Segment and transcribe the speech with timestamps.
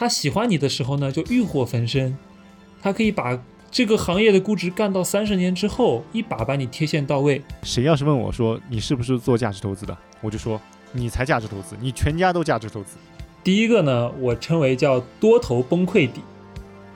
[0.00, 2.16] 他喜欢你的时候呢，就欲火焚身，
[2.80, 3.38] 他可以把
[3.70, 7.42] 这个行业的估值干到三十年之后，一把把你贴现到位。
[7.64, 10.58] 谁要是问我说你是不是做价值投资的，我就说
[10.92, 12.96] 你才价值投资，你全家都价值投资。
[13.44, 16.22] 第一个呢，我称为叫多头崩溃底，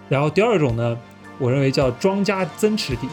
[0.09, 0.99] 然后第二种呢，
[1.39, 3.07] 我认为叫庄家增持底。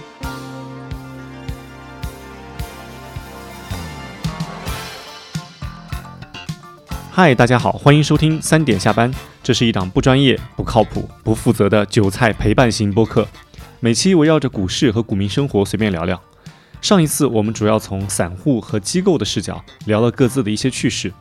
[7.24, 9.14] 嗨，大家好，欢迎收听三点下班。
[9.44, 13.28] 这是一档不专业、不靠谱、不负责的韭菜陪伴型播客，
[13.80, 16.20] 每期围绕着股市和股民生活随便聊聊。
[16.82, 21.14] 上一次我们主要从散户和机构的视角聊了各自的一些趣事，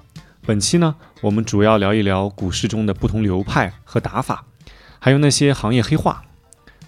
[0.46, 4.46] 本期呢，我们主要聊一聊股市中的不同流派和打法，
[4.98, 6.22] 还有那些行业黑话。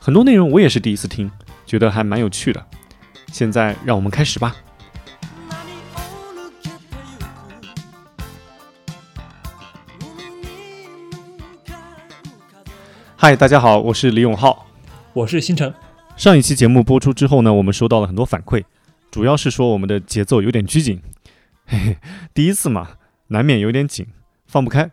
[0.01, 1.31] 很多内容我也是第一次听，
[1.67, 2.65] 觉得还蛮有趣的。
[3.31, 4.57] 现在让我们开始吧。
[13.25, 14.67] 嗨，大家好，我是李永浩，
[15.13, 15.73] 我是星辰。
[16.17, 18.65] 上一期节目播出之后呢，我们收到了很多反馈，
[19.13, 21.01] 主要是说我们的节奏有点拘谨，
[21.65, 21.99] 嘿嘿，
[22.35, 22.97] 第一次嘛，
[23.29, 24.09] 难免有点紧，
[24.49, 24.91] 放不开。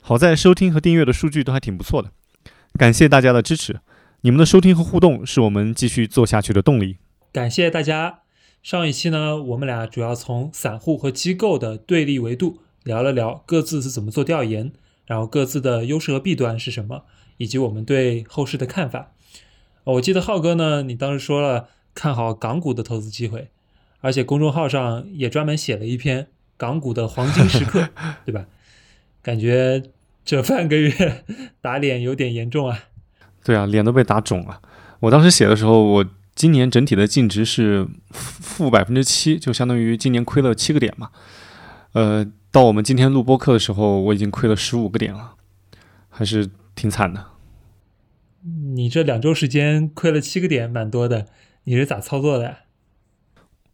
[0.00, 2.12] 好在收听和订阅的数据都还挺不错的，
[2.78, 3.80] 感谢大家的支持，
[4.20, 6.98] 你们的收听和互动是我们继续做下去的动力。
[7.32, 8.20] 感谢大家。
[8.62, 14.70] 上一期呢，我们俩主要从散户和机构的对立维度聊了聊各自是怎么做调研，
[15.04, 17.02] 然后各自的优势和弊端是什么。
[17.42, 19.10] 以及我们对后市的看法，
[19.82, 23.48] 我记得浩哥呢，你当时说了看好港股的投资机会，
[24.00, 27.88] 而且公众号上也专门写了一篇港股的黄金时刻，
[28.24, 28.44] 对吧？
[29.22, 29.82] 感觉
[30.24, 31.24] 这半个月
[31.60, 32.78] 打脸有点严重啊。
[33.42, 34.62] 对啊，脸都被打肿了。
[35.00, 36.06] 我当时写的时候，我
[36.36, 41.10] 今年整体的净值是负百分之七，就相当于今年亏了七个点嘛。
[41.94, 45.32] 呃，到我们今天录播课的时候，我已经亏了十五个点了，
[46.08, 47.31] 还是挺惨的。
[48.74, 51.26] 你这两周时间亏了七个点，蛮多的。
[51.64, 52.56] 你是咋操作的？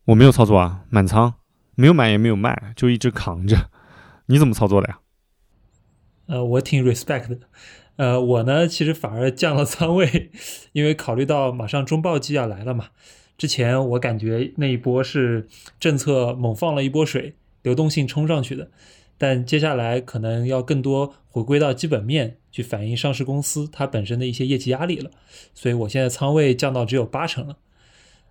[0.05, 1.34] 我没有操作啊，满仓，
[1.75, 3.70] 没有买也没有卖，就一直扛着。
[4.26, 4.98] 你怎么操作的呀？
[6.26, 7.38] 呃，我挺 respect 的。
[7.97, 10.31] 呃，我呢，其实反而降了仓位，
[10.72, 12.88] 因为考虑到马上中报季要来了嘛。
[13.38, 15.48] 之前我感觉那一波是
[15.81, 18.70] 政策猛放了一波水，流动性冲上去的。
[19.19, 25.11] 但接下来可能要更多回归到基本面去反映上市公司它本身的一些业绩压力了，
[25.53, 27.59] 所以我现在仓位降到只有八成了。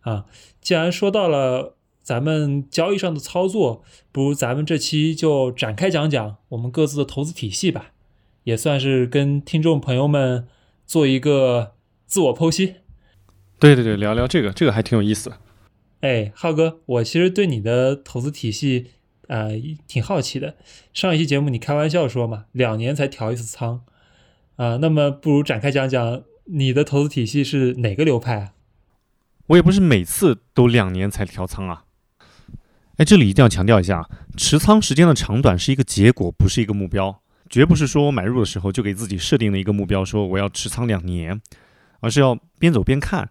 [0.02, 0.25] 啊，
[0.62, 3.84] 既然说到了咱们交易上的操作，
[4.14, 7.92] 不如咱们这期就展开讲讲我们各自的投资体系吧，
[8.46, 10.48] 也算是跟听众朋友们
[10.86, 11.74] 做一个
[12.06, 12.75] 自我剖析。
[13.59, 15.34] 对对对，聊聊这个，这个还挺有意思。
[16.00, 18.88] 哎，浩哥，我其实对你的投资体系。
[19.27, 19.51] 呃，
[19.88, 20.55] 挺好奇的。
[20.93, 23.81] 上一期节目你开玩笑说嘛，两年才调一次仓
[24.55, 24.77] 啊。
[24.77, 28.53] 那么不如展开讲讲你的投资体系是哪个流派啊？
[29.47, 31.83] 我也不是每次都两年才调仓啊。
[32.95, 37.21] 哎，这里一定要强调一下，持仓时间的长短是一个结果，不是一个目标。
[37.49, 41.41] 绝不是说我买入的时候就给自己设定了一个目标，说我要持仓两年，
[41.99, 43.29] 而是要边走边看。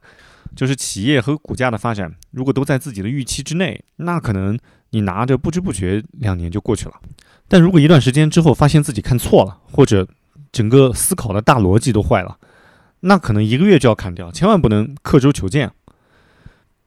[0.54, 4.58] 就是企业和股价的发展，如果都在自己的预期之内，那可能。
[4.96, 6.94] 你拿着不知不觉两年就过去了，
[7.48, 10.08] 但如果一段时间之后发现自己看错了，或者
[10.50, 12.38] 整个思考的大逻辑都坏了，
[13.00, 15.70] 那可能一个月就要砍掉，千万不能刻舟求剑。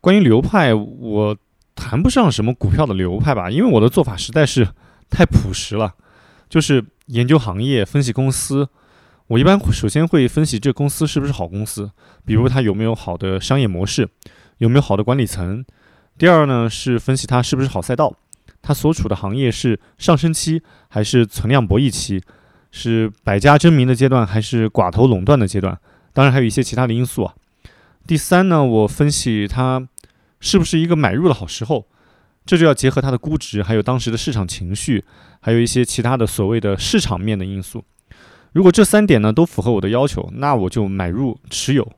[0.02, 1.38] 关于流派，我
[1.76, 4.68] 谈不上什么股票的流派吧，因为我的做法实在是
[5.08, 5.94] 太朴实了，
[6.50, 8.68] 就是研究行业、分析公司。
[9.28, 11.92] 我一般首先会分析这公司是不是好公司，
[12.26, 14.10] 比如它有没有好的商业模式，
[14.58, 15.64] 有没有好的管理层。
[16.20, 18.14] 第二呢，是分析它是不是好赛道，
[18.62, 22.22] 它所处的行业是上升期还是存量博弈期，
[22.72, 25.80] 是百家争鸣的阶段还是寡头垄断的阶段，
[26.12, 27.34] 当然还有一些其他的因素啊。
[28.06, 29.88] 第三呢，我分析它
[30.42, 31.88] 是不是一个买入的好时候，
[32.46, 35.06] 这就要结合它的估值，还有当时的市场情绪，
[35.40, 37.86] 还有一些其他的所谓的市场面的因素。
[38.52, 41.90] 如果这三点呢都符合我的要求，那我就买入持有，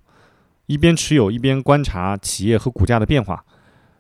[0.68, 3.44] 一边持有一边观察企业和股价的变化。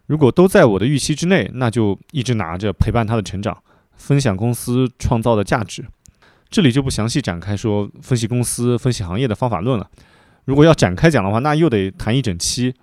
[0.08, 3.58] 如果都在我的预期之内，那就一直拿着陪伴他的成长，
[3.96, 5.86] 分享公司创造的价值。
[6.50, 9.90] 这里就不详细展开说分析公司、分析行业的方法论了。
[10.46, 12.74] 如果要展开讲的话，那又得谈一整期。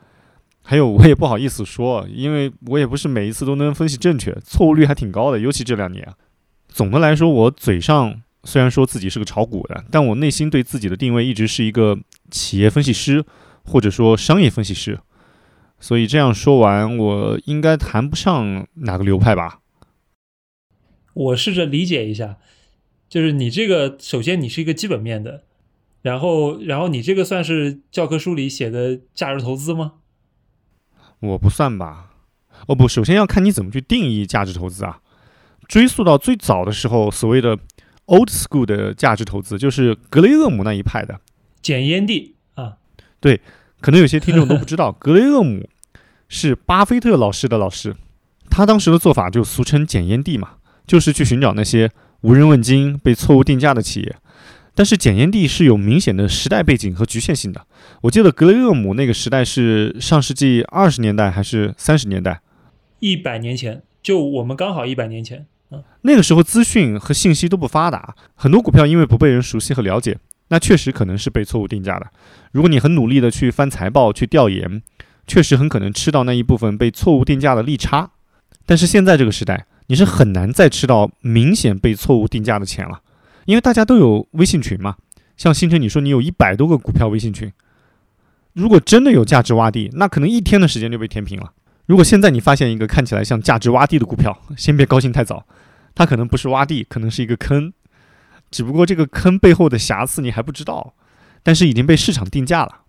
[0.63, 6.07] 还有我也不好意思说，因为我也不是每一次都能分析正确，错误率还挺高的，尤其这两年。
[6.69, 11.99] 总的来说，我嘴上虽然说自己是个炒股的，但我内心对自己的定位一直是一个
[12.31, 13.25] 企业分析师，
[13.65, 14.99] 或者说商业分析师。
[15.81, 19.61] 所以这样说完，我应该谈不上哪个流派吧？
[21.15, 22.37] 我试着理解一下，
[23.09, 25.45] 就是你这个，首先你是一个基本面的，
[26.03, 29.95] 然后然后你这个算是教科书里写的价值投资吗？
[31.21, 32.13] 我不算吧。
[32.67, 35.01] 哦不，首先要看你怎么去定义价值投资啊。
[35.69, 37.57] 追溯到最早的时候，所谓的
[38.07, 41.21] old school 的价值投资，就是格雷厄姆那一派的。
[41.61, 42.79] 捡烟蒂啊，
[43.21, 43.41] 对，
[43.81, 45.69] 可能有些听众都不知道， 格雷厄姆
[46.29, 47.95] 是巴菲特老师的老师，
[48.51, 50.53] 他当时的做法就俗称捡烟蒂嘛，
[50.87, 51.91] 就是去寻找那些
[52.23, 54.17] 无人问津、被错误定价的企业。
[54.75, 57.67] 但是检验地是有明显的时代背景和局限性的。
[58.03, 62.41] 我记得格雷厄姆那个时代是上世纪二十年代还是三十年代？
[63.01, 65.47] 一百年前，就我们刚好一百年前。
[65.73, 70.17] 嗯，那个时候资讯和信息都不发达，很多股票因为不被人熟悉和了解，
[70.49, 72.07] 那确实可能是被错误定价的。
[72.53, 74.83] 如果你很努力的去翻财报、去调研，
[75.27, 78.11] 确实很可能吃到那一部分被错误定价的利差。
[78.65, 83.01] 但是现在这个时代，你是很难再吃到明显被错误定价的钱了。
[83.45, 84.97] 因为大家都有微信群嘛，
[85.37, 87.51] 像星辰你说你有一百多个股票微信群，
[88.53, 91.53] 如果真的有价值洼地，那可能一天的时间就被填平了。
[91.87, 95.47] 如果现在你发现一个看起来像价值洼地的股票，先别高兴太早，
[95.95, 97.73] 它可能不是洼地，可能是一个坑，
[98.51, 100.95] 只不过这个坑背后的瑕疵你还不知道，
[101.43, 102.83] 但是已经被市场定价了。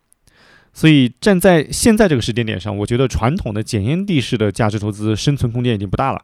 [0.74, 6.24] 所以站在现在这个时间点上，我觉得传统的检验地式的价值投资生存空间已经不大了。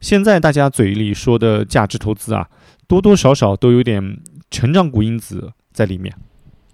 [0.00, 2.48] 现在大家嘴里说的价值投资啊。
[2.86, 4.20] 多多少少都有点
[4.50, 6.14] 成长股因子在里面，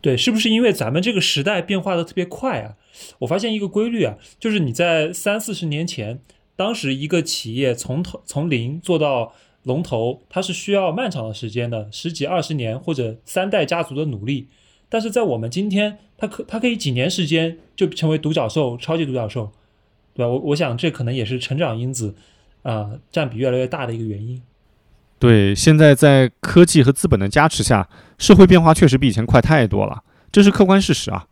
[0.00, 2.74] 对，是不是因为咱们这个时代变化的特别快啊？
[3.20, 6.18] 我发现一个规律啊，就是你在三四十年前，
[6.56, 9.32] 当时一个企业从头从零做到
[9.64, 14.48] 龙头，它是需要漫长的时间的，十几二十年或者三代家族的努力。
[14.88, 19.52] 但是在我们今天，它可它可以几年时间就成为独角兽、超级独角兽，
[20.14, 20.28] 对吧？
[20.28, 22.14] 我我想这可能也是成长因子
[22.62, 24.42] 啊占比越来越大的一个原因。
[25.18, 30.02] 对，现在在科技和资本的加持下，社会变化确实比以前快太多了，
[30.32, 31.26] 这是客观事实啊。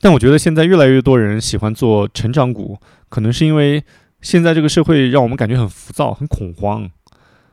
[0.00, 3.82] 但我觉得现在越来越多人喜欢做成长股，可能是因为
[4.20, 6.90] 现在这个社会让我们感觉很浮躁、很恐慌。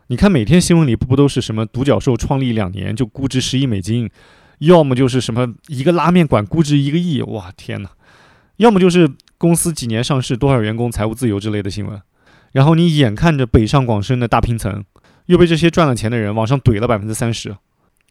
[0.07, 4.10] 你看每天新闻里不不都是什么独角兽创立两年就估值十亿美金，
[4.60, 7.90] 要么就是什么一个拉面馆估值一个亿，哇天哪！
[8.57, 12.02] 要么就是公司几年上市多少员工财务自由之类的新闻。
[12.52, 14.84] 然后你眼看着北上广深的大平层。
[15.25, 17.57] 又被这些赚了钱的人往上怼了百分之三十，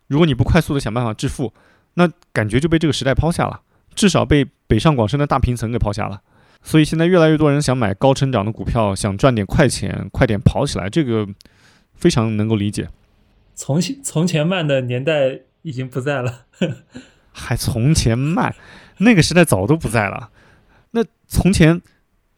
[0.09, 1.55] 如果你不快速的想办法致富，
[1.95, 3.61] 那感觉就被这个时代抛下了，
[3.95, 6.21] 至少被北上广深的大平层给抛下了。
[6.65, 11.25] 所以现在越来越多人想买高成长的股票，想赚点快钱，快点跑起来，这个
[12.05, 12.91] 非常能够理解。
[13.55, 16.45] 从前从前慢的年代已经不在了，
[17.33, 18.55] 还从前慢，
[18.99, 20.29] 那个时代早都不在了。
[20.91, 21.81] 那从前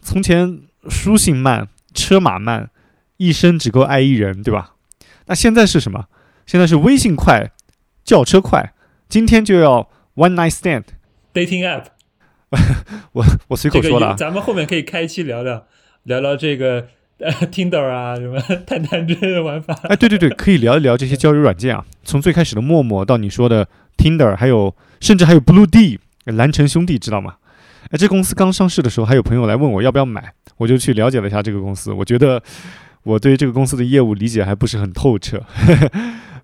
[0.01, 2.71] 从前书信慢，车马慢。
[3.17, 4.75] 一生只够爱一人，对吧？
[5.25, 6.07] 那现在是什么？
[6.45, 7.51] 现在是微信快，
[8.05, 8.75] 轿车快，
[9.09, 10.85] 今天就要 one night stand
[11.33, 11.87] dating app。
[13.13, 14.15] 我我随口说的。
[14.17, 15.67] 咱们后面可以开一期聊聊，
[16.03, 19.75] 聊聊这个呃 Tinder 啊，什么 探探之类的玩法。
[19.85, 21.85] 哎，对对对，可以聊一聊这些 交友软件啊。
[22.05, 27.37] 从最开始的陌陌到你说的 Tinder，还有甚至还有 Blue D 蓝城兄弟，知道吗？
[27.91, 32.43] 哎，这公司刚上市的时候，还有朋友来问我要不要买，我就去了解了一下这个公司，我觉得。
[33.07, 35.41] 我对这个公司的业务理解还不是很透彻，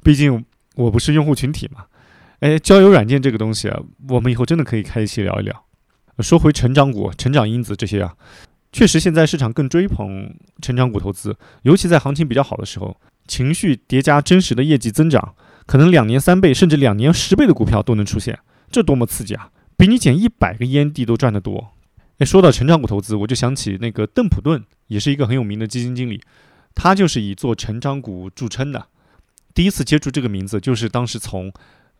[0.00, 0.44] 毕竟
[0.76, 1.86] 我不是用户群体嘛。
[2.38, 5.64] 哎，交友软件这个东西啊，我们以后真的可以开一期聊一聊。
[6.20, 8.14] 说回成长股、成长因子这些啊，
[8.72, 12.96] 确实现在市场更追捧成长股投资，尤其在行情比较好的时候，
[13.28, 15.34] 情绪叠加真实的业绩增长，
[15.66, 18.38] 可能两年三倍甚至两年十倍的股票都能出现，
[18.70, 19.50] 这多么刺激啊！
[19.76, 21.72] 比你捡一百个烟蒂都赚得多。
[22.18, 26.22] 哎，说到成长股投资，我就想起那个邓普顿，也是一个很有名的基金经理。
[26.74, 28.86] 他就是以做成长股著称的。
[29.52, 31.52] 第一次接触这个名字，就是当时从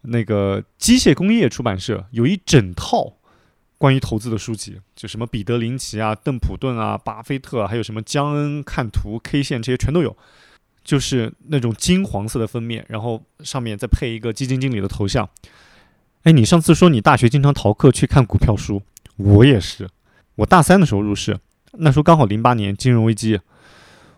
[0.02, 3.12] 那个机械工业出版社有一整套
[3.82, 10.16] 关于投资的书籍，就什么彼得林奇啊、邓普顿啊、巴菲特，还有什么江恩看图、K 线这些全都有，
[10.84, 15.28] 就是那种金黄色的封面，然后上面再配一个基金经理的头像。
[16.22, 18.80] 哎，你上次说你大学经常逃课去看股票书，
[19.16, 19.88] 我也是。
[20.36, 21.36] 我大三的时候入市，
[21.72, 23.40] 那时候刚好零八年金融危机，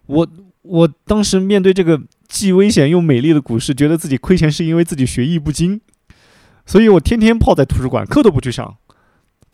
[0.04, 0.28] 我。
[0.61, 5.78] 我当时面对这个既危险又美丽的股市，觉得自己亏钱是因为自己学艺不精，
[6.64, 8.78] 所以我天天泡在图书馆，课都不去上，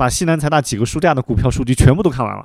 [0.00, 2.44] 把西南财大几个书架的股票数据全部都看完了。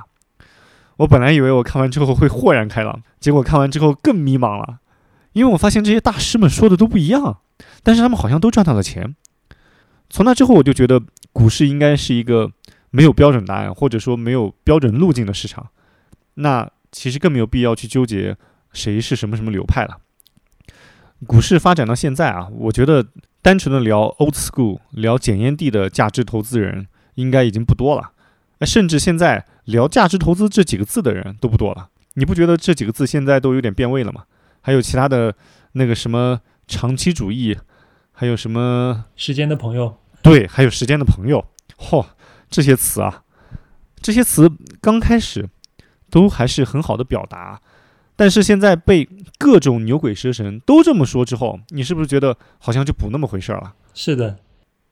[0.97, 4.79] 我本来以为我看完之后会豁然开朗，结果看完之后更迷茫了，
[5.31, 7.37] 因为我发现这些大师们说的都不一样，
[7.81, 9.15] 但是他们好像都赚到了钱。
[10.09, 12.51] 从那之后，我就觉得股市应该是一个
[12.91, 15.67] 没有标准答案，或者说没有标准路径的市场。
[16.33, 18.35] 那其实更没有必要去纠结。
[18.73, 19.99] 谁是什么什么流派了？
[21.25, 23.07] 股市发展到现在啊，我觉得
[23.41, 28.11] 单纯的聊 old school，聊检验地的价值投资人应该已经不多了。
[28.59, 31.89] 哎，甚至现在聊价值投资这几个字的人都不多了。
[32.13, 34.23] 你不觉得这几个字现在都有点变味了吗？
[34.61, 35.35] 还有其他的
[35.73, 37.57] 那个什么长期主义，
[38.13, 41.45] 还有什么时间的朋友，对，还有时间的朋友，
[41.77, 42.05] 嚯，
[42.49, 43.23] 这些词啊，
[44.01, 44.49] 这些词
[44.81, 45.49] 刚开始
[46.09, 47.61] 都还是很好的表达，
[48.15, 49.07] 但是现在被
[49.37, 53.73] 各种牛鬼蛇神都这么说之后，你是不是觉得好像就不那么回事儿了？
[53.93, 54.37] 是的，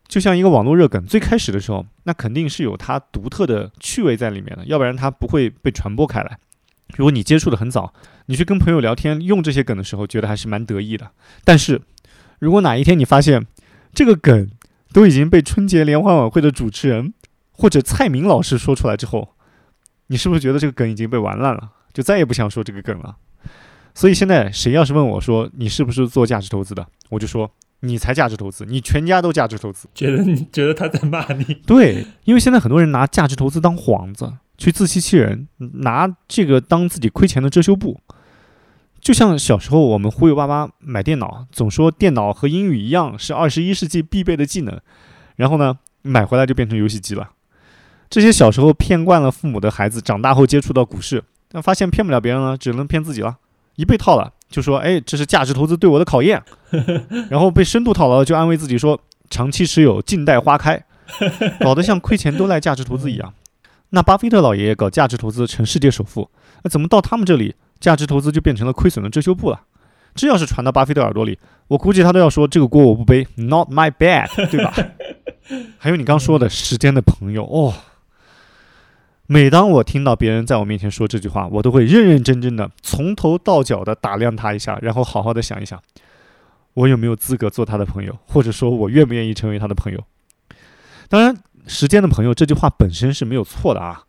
[0.07, 6.37] 就像一个网络热梗，最开始的时候，那肯定是有它独特的趣味在里面的，要不然它不会被传播开来。
[6.95, 7.93] 如果你接触的很早，
[8.27, 11.09] 你去跟朋友聊天用这些梗的时候，觉得还是蛮得意的。
[11.43, 11.81] 但是，
[12.39, 13.47] 如果哪一天你发现
[13.93, 14.49] 这个梗
[14.91, 17.13] 都已经被春节联欢晚会的主持人
[17.51, 19.35] 或者蔡明老师说出来之后，
[20.07, 23.15] 你是不是觉得这个梗已经被玩烂了，就再也不想说这个梗了？
[23.95, 27.49] 所以现在谁要是问我说你是不是做价值投资的，我就说
[27.83, 29.87] 你才价值投资，你全家都价值投资。
[29.93, 31.43] 觉得你觉得他在骂你？
[31.65, 34.33] 对，因为现在很多人拿价值投资当幌子。
[34.55, 37.99] 去自欺欺人，拿这个当自己亏钱的遮羞布，
[39.01, 44.79] 就像小时候我们忽悠爸妈买电脑，总说电脑和英语一样是二十一世纪必备的技能，
[45.37, 47.31] 然后呢买回来就变成游戏机了。
[48.11, 53.37] 这些小时候骗惯了父母的孩子，长大后接触到股市，但发现骗不了别人了，只能骗自己了。
[53.75, 56.39] 一被套了，就说：“哎，这是价值投资对我的考验。
[57.27, 60.79] ”然后被深度套牢，就安慰自己说：“长期持有，静待花开。
[61.59, 63.33] ”搞得像亏钱都赖价值投资一样。
[63.89, 66.29] 那巴菲特老爷爷搞价值投资成世界首富，
[66.61, 69.61] 那怎么到他们这里价值投资就变成了亏损的遮羞布了？
[70.13, 74.71] 这要是传到巴菲特耳朵里，我估计他都要说这个锅我不背，Not my bad，对吧？
[75.79, 77.73] 还有你刚说的时间的朋友哦，
[79.27, 85.81] 每当我听到别人在我面前说这句话，我都会认认真真的从头到脚的打量他一下，然后好好的想一想，
[86.73, 90.03] 我有没有资格做他的朋友，或者说我愿不愿意成为他的朋友？
[91.07, 91.35] 当然。
[91.65, 94.03] 时间的朋友这句话本身是没有错的啊。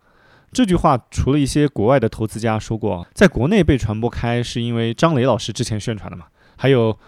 [0.51, 6.27] 这句话除了一些国外的投资家说过，在国内被传播开，是因为张磊老师之前宣传的嘛。
[6.57, 6.99] 还有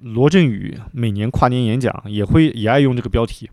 [0.00, 3.50] 罗振宇每年跨年演讲也会也爱用这个标题。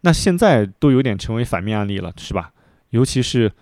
[0.00, 2.50] 那现在都有点成为反面案例了，是吧？
[2.94, 3.52] 尤其是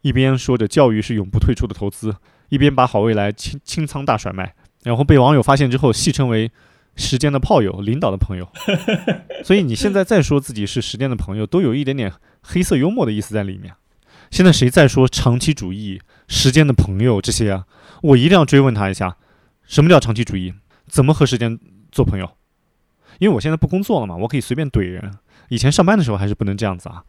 [0.00, 2.16] 一边说着教育是永不退出的投资，
[2.48, 6.50] 一边把好未来清清仓大甩卖，然后被网友发现之后戏称为。
[7.00, 8.50] 时间的炮友，领导的朋友，
[9.44, 13.72] 所以你现在再说自己是时间的朋友，都有一点点黑色幽默的意思在里面。
[14.32, 17.66] 现在谁再说长期主义、时间的朋友这些啊，
[18.02, 19.16] 我一定要追问他一下，
[19.62, 20.52] 什么叫长期主义？
[20.88, 21.56] 怎么和时间
[21.92, 22.28] 做朋友？
[23.20, 25.12] 因为我现在不工作了嘛，我可以随便怼人。
[25.48, 27.02] 以前上班的时候还是不能这样子啊。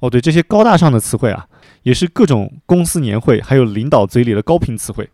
[0.00, 1.46] 哦，对，这些高大上的词汇啊，
[1.82, 5.10] 也是各种公司年会还有领导嘴里的高频词汇。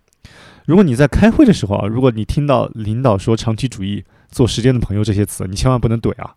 [0.65, 6.35] 如果你在开会的时候啊，如果你听到领导说长期主义、做时间的朋友这些词，你千万不能怼啊，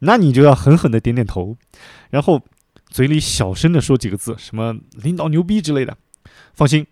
[0.00, 1.56] 那你就要狠狠的点点头，
[2.10, 2.42] 然后
[2.88, 5.96] 嘴里小声的说几个字，什么领导牛逼之类的。
[6.54, 6.86] 放心，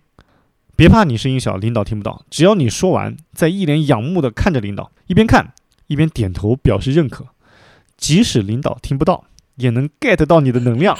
[0.76, 2.24] 别怕你声音小，领导听不到。
[2.30, 5.52] 只要你说完，再一脸仰慕的看着领导，一边看
[5.86, 7.26] 一边点头表示认可，
[7.96, 9.24] 即使领导听不到，
[9.56, 10.96] 也能 get 到你的能量。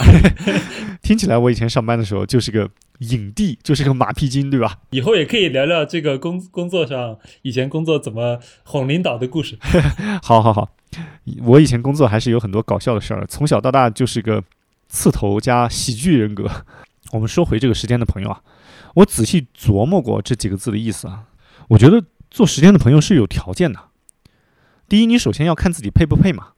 [1.03, 2.71] 听起来我以前上班的时候就是个。
[3.01, 4.79] 影帝就是个马屁精，对吧？
[4.89, 9.59] 以后也可以聊聊这个工工作上以前工作怎么哄领导的故事。
[10.25, 10.71] 好好好，
[11.43, 14.43] 我以前工作还是有很多搞笑的事儿，从小到大就是个
[14.89, 16.51] 刺头加喜剧人格。
[17.13, 18.41] 我们说回这个时间的朋友啊，
[18.95, 21.25] 我仔细琢磨过这几个字的意思啊，
[21.69, 23.79] 我觉得做时间的朋友是有条件的。
[24.89, 26.53] 第一，你首先要看自己配不配嘛，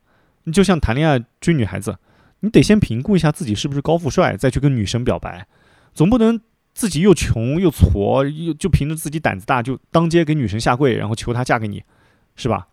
[0.48, 1.96] 你就像谈恋爱追女孩子，
[2.40, 5.46] 你得先评估一下自己是不是高富帅，再去跟女神表白。
[5.92, 6.40] 总不能
[6.72, 11.82] 自己又穷又矬，又就凭着自己胆子大就当街给女神下跪，然后求她嫁给你，
[12.34, 12.68] 是吧？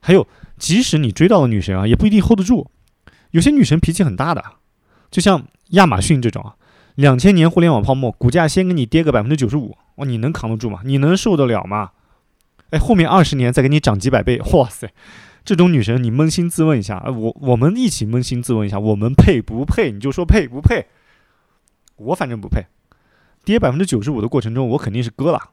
[0.00, 0.26] 还有，
[0.58, 2.68] 即使你追到了女神啊，也不一定 hold 得住。
[3.30, 4.42] 有些女神脾气很大的，
[5.10, 6.56] 就像亚马逊这种啊，
[6.96, 10.80] 两千年互联网泡沫，股价先给你跌个百分之九十五，哇，你能扛得住吗？
[10.84, 11.90] 你能受得了吗？
[12.70, 14.90] 哎，后面二十年再给你涨几百倍，哇塞，
[15.44, 19.92] 这种女神你扪心自问一下，我我们一起扪心自问一下，我们配不配？
[19.92, 20.86] 你就说配不配？
[21.96, 22.66] 我反正不配，
[23.44, 25.50] 跌百分之九十五的过程中，我肯定是割了，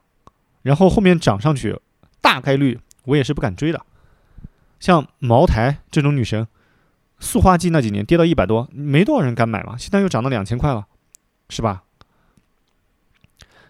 [0.62, 1.78] 然后后面涨上去，
[2.20, 3.84] 大概率我也是不敢追的。
[4.80, 6.48] 像茅台这种女神，
[7.20, 10.86] 塑化剂那几年跌到一百多，没多少人敢买嘛，现在又涨到两千块了，
[11.50, 11.84] 是吧？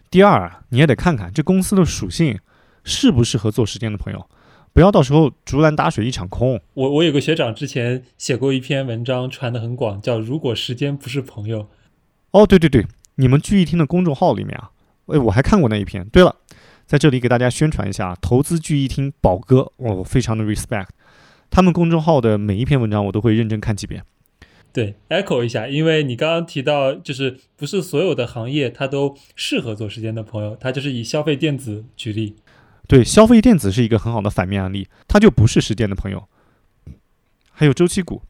[0.09, 2.39] 第二，你也得看看这公司的属性
[2.85, 4.31] 适不适合做时间的朋友，
[4.73, 6.61] 不要到时候竹篮打水一场空。
[6.75, 11.61] 我我有个学长之前写过一篇文章，传的很广，叫《如果时间不是朋友》。
[12.31, 12.87] 哦，对对对，
[13.17, 14.71] 你们聚义厅的公众号里面啊，
[15.07, 16.09] 哎，我还看过那一篇。
[16.09, 16.37] 对了，
[16.87, 20.89] 在这里给大家宣传一下，投资聚义厅宝哥，我非常的 respect，
[21.51, 24.03] 他们公众号的每一篇文章我都会认真看几遍。
[24.73, 32.37] 对，echo 一下，因为你刚刚提到，就是不是所有的行业它都适合做时间的朋友，它就是以消费电子举例。
[32.89, 36.29] 对，消费电子是一个很好的反面案例，它就不是时间的朋友。
[37.51, 38.23] 还有周期股，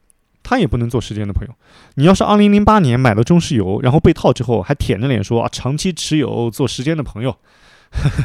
[0.43, 1.53] 它也不能做时间的朋友。
[1.95, 7.37] 你要是二零零八年买了中石油，然后被套之后还舔着脸说啊长期持有做时间的朋友，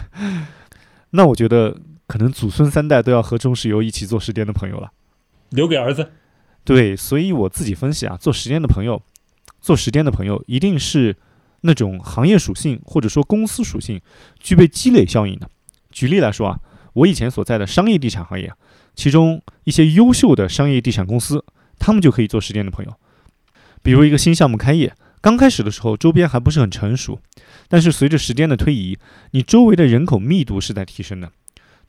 [1.11, 4.92] 那我觉得可能祖孙三代都要和中石油一起做时间的朋友了，
[5.50, 6.12] 留给儿子。
[6.64, 9.02] 对，所以我自己分析啊，做时间的朋友，
[9.61, 11.16] 做时间的朋友一定是
[11.62, 14.00] 那种行业属性或者说公司属性
[14.38, 15.49] 具备积累效应的。
[15.90, 16.59] 举例来说啊，
[16.92, 18.52] 我以前所在的商业地产行业，
[18.95, 21.45] 其中一些优秀的商业地产公司，
[21.78, 22.95] 他们就可以做时间的朋友。
[23.83, 27.21] 比如一个新项目开业，刚开始的时候周边还不是很成熟，
[27.68, 28.99] 但是随着时间的推移，
[29.30, 31.30] 你周围的人口密度是在提升的，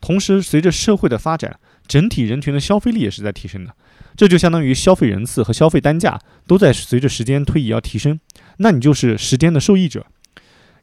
[0.00, 3.74] 同时随着社会的发展，整体人群的消费力也是在提升的。
[4.16, 8.18] 这就相当于消费人次和消费单价都在随着时间推移要提升，
[8.58, 10.06] 那你就是时间的受益者。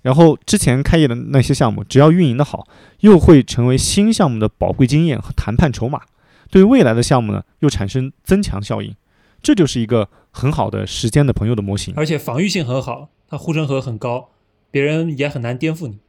[0.08, 2.66] 然后之前开业的那些项目，只要运营的好，
[3.02, 6.02] 又会成为新项目的宝贵经验和谈判筹码，
[6.50, 8.96] 对未来的项目呢又产生增强效应。
[9.42, 14.30] 这就是一个很好的时间的朋友的模型，而且防御性很好，它护城河很高，
[14.72, 16.00] 别人也很难颠覆你。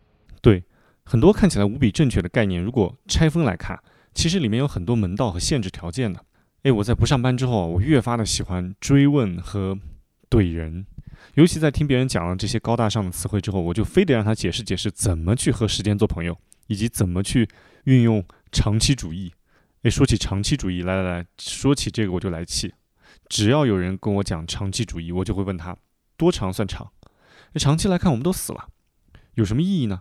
[0.40, 0.62] 对，
[1.04, 3.80] 很多看起来无比正确的概念，如果拆分来看，
[4.14, 6.20] 其实里面有很多门道和限制条件的。
[6.62, 9.76] 哎，我在不上班之后，我越发的喜欢追问和
[10.30, 10.86] 怼人，
[11.34, 17.48] 尤其在听别人讲了这些高大上的词汇之后，我就非得让他解释解释怎么去和时间做朋友，以及怎么去
[17.84, 19.32] 运用长期主义。
[19.82, 22.74] 哎，说起长期主义，来来来说起这个我就来气。
[23.28, 25.76] 只要有人跟我讲长期主义，我就会问他
[26.16, 26.90] 多长算长？
[27.52, 28.68] 那长期来看，我们都死了，
[29.34, 30.00] 有什么意义呢？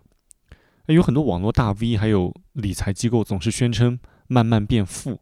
[0.88, 5.22] 有很多网络大 V 还有理财机构总是宣称慢慢变富。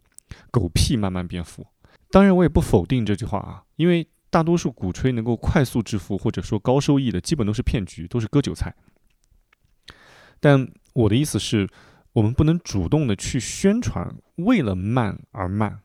[0.50, 1.68] 狗屁慢慢变富，
[2.10, 4.06] 当然我也不否定这句话啊，因为
[4.36, 8.76] 大多数鼓吹能够快速致富或者说高收益的，基本都是骗局，都是割韭菜。
[10.42, 11.70] 但我的意思是，
[12.12, 15.80] 我们不能主动的去宣传为了慢而慢，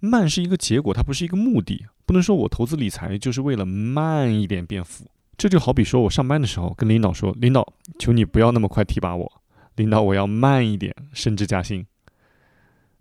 [0.00, 1.86] 慢是一个结果，它不是一个目的。
[2.04, 5.10] 不能说我投资理财就是为了慢一点变富。
[5.38, 9.42] 这就好比说我上班的时候跟领导说，领导，求你不要那么快提拔我，
[9.76, 11.86] 领导我要慢一点升职加薪。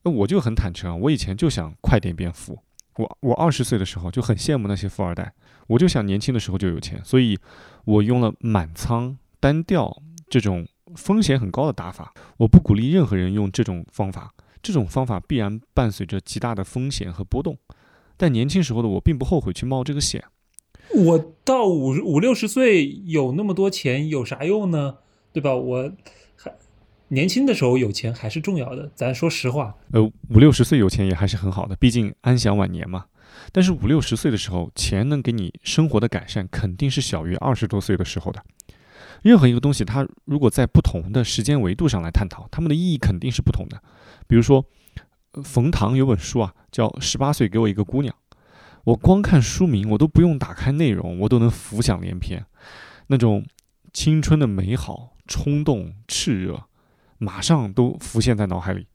[0.04, 2.60] 那我就很坦诚啊，我以前就想快点变富。
[2.98, 5.34] 我我二十岁的时候就很羡慕那些富二代，
[5.68, 7.38] 我就想年轻的时候就有钱，所以
[7.86, 12.14] 我用了满仓单调这种风险很高的打法。
[12.38, 17.58] 我不鼓励任何人用这种方法，这种方法必然伴随着极大的风险和波动。
[18.18, 20.24] 但年轻时候的我并不后悔去冒这个险。
[20.94, 24.98] 我到五五六十岁有那么多钱有啥用呢？
[25.32, 25.56] 对吧？
[25.56, 25.92] 我。
[27.10, 29.76] 年轻的时候有钱还是重要的，咱说实话。
[29.92, 33.06] 呃，五六十岁有钱也还是很好的，毕竟安享晚年嘛。
[33.52, 38.44] 但是五六十岁的时候，钱能给你生活的改善肯定是小于二十多岁的时候的。
[39.22, 43.82] 任何一个东西，它如果在不同的时间维度上来探讨，它们的意义肯定是不同的。
[44.28, 44.66] 比如说，
[45.44, 48.14] 冯唐有本书啊，叫《十八岁给我一个姑娘》，
[48.84, 52.46] 我光看书名，我都不用打开内容，我都能浮想联翩，
[53.08, 53.46] 那种
[53.94, 56.66] 青春的美好、冲动、炽热。
[57.18, 58.88] 马上都浮现在脑海里。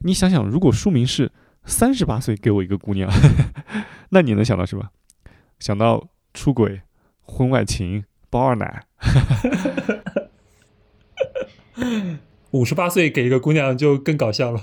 [0.00, 1.32] 你想想，如果书名是
[1.64, 3.10] “三十八岁给我一个姑娘”，
[4.10, 4.88] 那你能想到什么？
[5.58, 6.82] 想到出轨、
[7.22, 8.84] 婚外情、包二奶。
[12.52, 14.62] 五十八岁给一个姑娘就更搞笑了。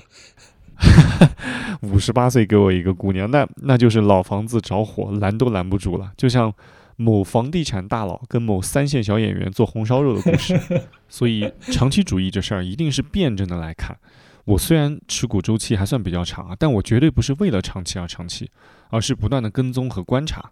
[1.82, 6.12] 五十八岁给我一个姑娘，那那就是老房子着火，拦都拦不住了。
[6.18, 6.54] 就像。
[6.98, 10.60] 某房地产大佬跟某三线小演员做红烧肉的故事，
[11.10, 13.98] 所以长期主义这事儿一定是辩证的来看。
[14.46, 18.50] 我虽然持股周期还算比较长啊，但我绝对不是为了长期而长期，
[18.90, 20.52] 而是不断的跟踪和观察。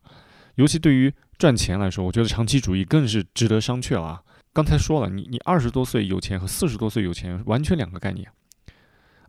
[0.56, 4.21] 尤其对于赚钱来说，我觉得长期主义更是值得商榷了。
[4.51, 8.27] 刚才说了，你你二十多岁有钱和四十多岁有钱完全两个概念。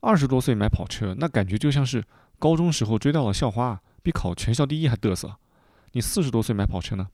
[0.00, 2.05] 二十多岁买跑车，那感觉就像是
[2.38, 5.37] 高中时候追到了校花，比考全校第一还嘚瑟。
[5.94, 7.07] 你四十多岁买跑车呢，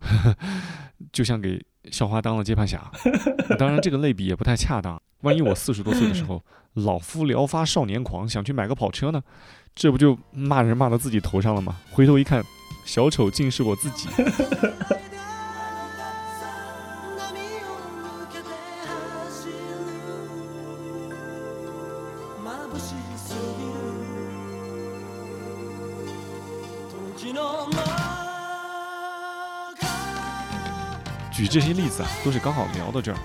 [1.12, 2.90] 就像给校花当了接盘侠。
[3.58, 5.00] 当然，这个类比也不太恰当。
[5.22, 9.22] 万一我四十多岁的时候， 老夫聊发少年狂，想去买个跑车呢，
[9.74, 11.76] 这不就骂人骂到自己头上了吗？
[11.92, 12.44] 回头一看，
[12.84, 14.08] 小丑竟是我自己。
[31.46, 33.18] 举这些例子啊，都是刚好聊到这儿。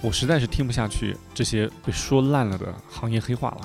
[0.00, 3.60] 我实在是听不下去这些被说烂了的行业黑话了。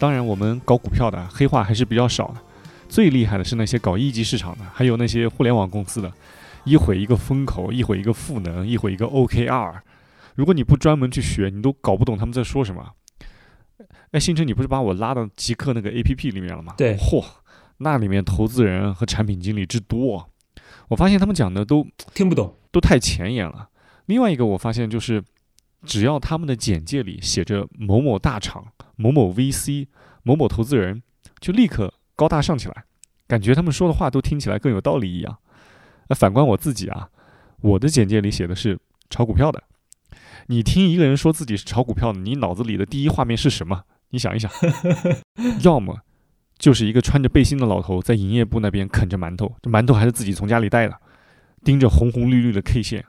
[0.00, 2.40] 当然，我们搞股票的黑话还是比较少的，
[2.88, 6.12] 最厉害的是那些搞一级市场的，还有那些互联网公司的，
[6.64, 9.80] 一会一个风口，一会一个赋能，一会一个 OKR。
[10.34, 12.84] 如果你不专门去学，你都搞不懂他们在说什么。
[14.10, 16.74] 哎，星辰，你不是把我拉到极客那个 APP 里面了吗？
[16.76, 17.24] 对，嚯，
[17.76, 20.29] 那里面投资人和产品经理之多，
[20.90, 23.70] 我发现他们讲的都听不懂，都太前沿了。
[24.06, 25.24] 另外一个，我发现就是。
[25.82, 29.86] 只要他们的简介里写着某某大厂、某某 VC、
[30.22, 31.02] 某某投资人，
[31.40, 32.84] 就立刻高大上起来，
[33.26, 35.38] 感觉他们说的话都听起来更有道理一样。
[36.10, 37.08] 那反观我自己啊，
[37.62, 39.62] 我的简介里写的是炒股票的。
[40.48, 43.84] 你听一个人说自己是炒股票的，你脑子里的第一画面是什么？
[44.10, 44.52] 你想一想，
[45.64, 46.00] 要么
[46.60, 50.94] 就是一个穿着背心的老头在营业部那边啃着馒头，这馒头还是自己从家里带的，
[51.64, 53.04] 盯着红红绿绿的 K 线。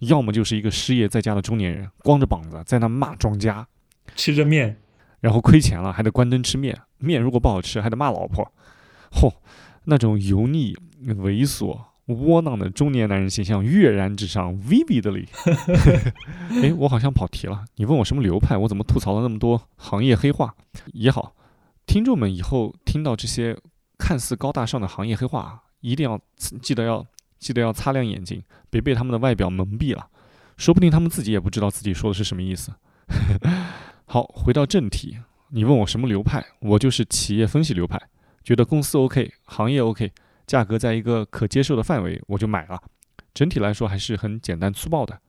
[0.00, 3.66] 要么就是一个失业在家的中年人，光着膀子在那骂庄家，
[4.16, 4.76] 吃着面，
[5.20, 8.52] 然后亏钱了还得关灯吃面，面如果不好吃还得骂老婆，
[9.12, 9.32] 嚯，
[9.84, 15.26] 那种油腻、猥琐、窝囊的中年男人形象跃然纸上，vividly。
[16.62, 20.54] 哎，我好像跑题了，你问我什么流派，我怎么吐槽了那么多行业黑话？
[20.92, 21.34] 也好，
[21.88, 23.58] 听众们以后听到这些
[23.98, 26.20] 看似高大上的行业黑话，一定要
[26.62, 27.04] 记得要。
[27.40, 30.08] 记得要擦亮眼睛，别被他们的外表蒙蔽了，
[30.56, 32.72] 说不定他们自己也不知道自己说的是什么意思。
[34.06, 35.20] 好，回到正题，
[35.50, 37.96] 你问我什么流派，我就是企业分析流派，
[38.42, 40.10] 觉得公司 OK，行业 OK，
[40.48, 42.82] 价格在一个可接受的范围，我就买了。
[43.32, 45.20] 整体来说还是很简单粗暴的。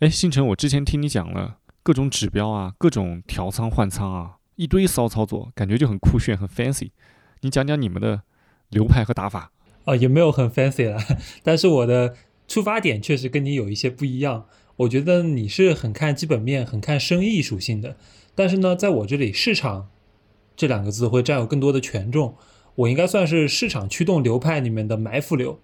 [0.00, 6.90] 哎，星辰，我之前听你讲了各种指标啊，各种调仓换仓啊，一堆骚操作，感觉就很酷炫，很 fancy。
[7.42, 8.22] 你讲讲你们的
[8.70, 9.52] 流派和打法。
[9.84, 11.00] 啊，也没有很 fancy 了，
[11.44, 12.16] 但是我的
[12.48, 14.46] 出发点确实跟你有一些不一样。
[14.78, 17.96] 我觉得你是很看基本面、很看生意属性的，
[18.34, 19.88] 但是呢，在我这里，市场
[20.56, 22.36] 这两个字会占有更多的权重。
[22.74, 25.60] 我应该算是市场驱动流派里面的埋伏流，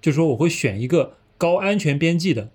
[0.00, 2.50] 就是说我会选一个高安全边际的、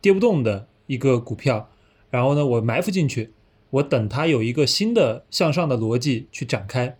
[0.00, 1.70] 跌不动的一个股票，
[2.10, 3.34] 然后呢，我埋伏进去，
[3.76, 6.96] 我等它有一个新的向上的逻辑去展开，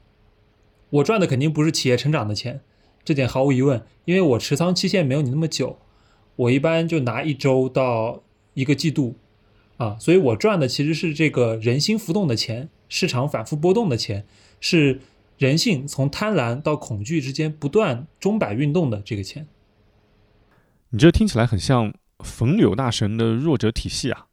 [0.90, 2.60] 我赚的肯定不是企业成长的钱。
[3.04, 5.78] 这点毫无疑问，因为我持仓期限没有你那么久，
[6.34, 9.16] 我一般就拿一周到一个季度，
[9.76, 14.26] 啊，所以我赚的其实是这个人心浮动的钱，市场反复波动的钱，
[14.60, 15.00] 是
[15.38, 19.46] 人性从贪婪到恐惧之间不断钟摆运动的这个钱。
[20.90, 24.26] 你这听起来很像冯柳大神的弱者体系啊。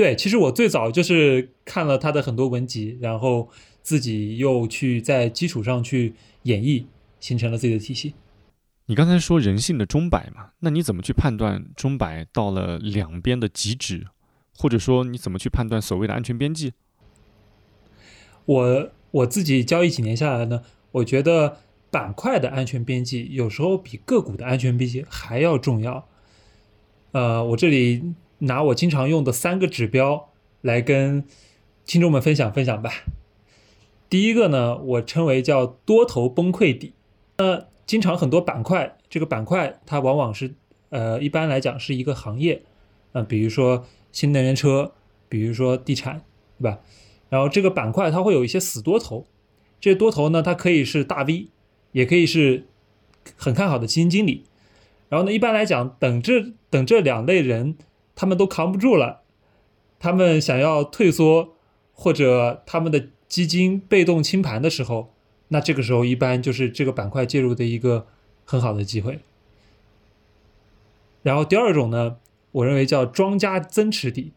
[0.00, 3.50] 对，其实我最早就是看了他的很多文集，然后
[3.82, 6.86] 自己又去在基础上去演绎。
[7.20, 8.14] 形成了自己的体系。
[8.86, 14.06] 你刚才说人性的钟摆嘛，那你怎么去判断钟摆到了两边的极值，
[14.56, 16.72] 或者说你怎么去判断所谓的安全边际？
[18.46, 21.58] 我我自己交易几年下来呢，我觉得
[21.90, 26.08] 板块的安全边际有时候比个股的安全边际还要重要。
[27.12, 30.28] 呃，我这里拿我经常用的三个指标
[30.60, 31.24] 来跟
[31.86, 32.92] 听众们分享分享吧。
[34.08, 36.92] 第一个呢，我称为叫多头崩溃底。
[37.38, 40.54] 那经常很多板块，这个板块它往往是，
[40.90, 42.62] 呃，一般来讲是一个行业，
[43.12, 44.92] 啊，比如说新能源车，
[45.28, 46.22] 比如说地产，
[46.58, 46.80] 对吧？
[47.28, 49.26] 然后这个板块它会有一些死多头，
[49.80, 51.48] 这多头呢，它可以是大 V，
[51.92, 52.66] 也可以是
[53.36, 54.44] 很看好的基金经理。
[55.08, 57.76] 然后呢，一般来讲，等这等这两类人
[58.20, 59.22] 他们都扛不住了，
[59.98, 61.54] 他们想要退缩，
[61.94, 65.14] 或者他们的基金被动清盘的时候。
[65.48, 68.06] 那这个时候一般就是这个板块介入的一个
[68.44, 69.20] 很好的机会。
[71.22, 72.18] 然后第二种呢，
[72.52, 74.32] 我认为叫庄家增持底，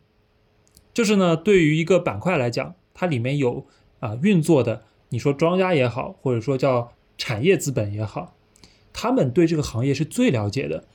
[0.94, 3.66] 就是呢对于一个板块来讲，它里面有
[4.00, 8.34] 啊运作的，你说庄家也好，或者说叫产业资本也好，
[8.94, 10.86] 他们对这个行业是最了解的，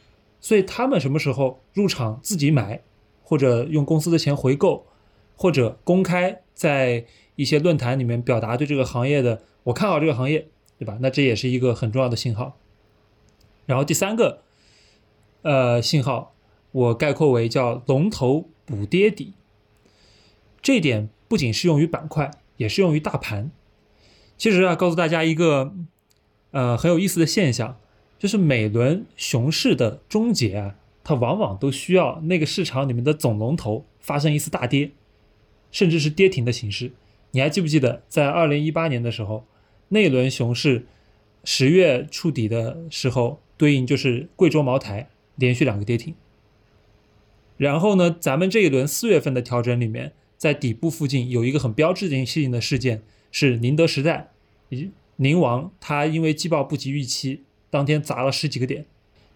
[0.41, 2.81] 所以他们什么时候入场自己买，
[3.23, 4.87] 或者用公司的钱回购，
[5.37, 7.05] 或者公开在
[7.37, 9.43] 一些论坛里面表达对这个行业的。
[9.65, 10.49] 我看好这个行业，
[10.79, 10.99] 对吧？
[11.01, 12.57] 那这也是一个很重要的信号。
[13.67, 14.43] 然后第三个，
[15.43, 16.35] 呃，信号
[16.73, 19.35] 我概括为叫龙头补跌底。
[20.63, 23.51] 这点不仅适用于板块，也适用于大盘。
[24.39, 25.75] 其实啊，告诉大家一个
[26.53, 27.79] 呃很有意思的现象，
[28.19, 34.91] 就是每轮熊市的终结啊，它往往都需要那个市场里面的总龙头发生一次大跌，
[35.71, 36.93] 甚至是跌停的形式。
[37.31, 39.47] 你还记不记得，在二零一八年的时候，
[39.89, 40.87] 那轮熊市
[41.45, 46.15] 十月触底的时候，对应就是贵州茅台连续两个跌停。
[47.57, 54.31] 然后呢，咱们这一轮四月份的调整里面，在底部附近有一个很标志性的事件，是宁德时代，
[55.17, 58.87] 宁王他因为季报不及预期，当天砸了十几个点，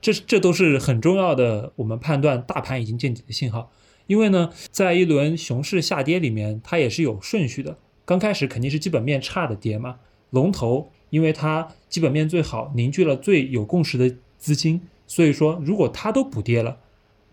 [0.00, 3.70] 这这都是很重要的，我们判断大盘已经见底的信号。
[4.06, 9.98] 因为呢，在一轮熊市下跌里面，它也是有顺序的，刚开始肯定是基本面差的跌嘛，
[10.30, 16.78] 龙头因为它基本面最好，凝聚了最有共识的资金，所以说如果它都补跌了。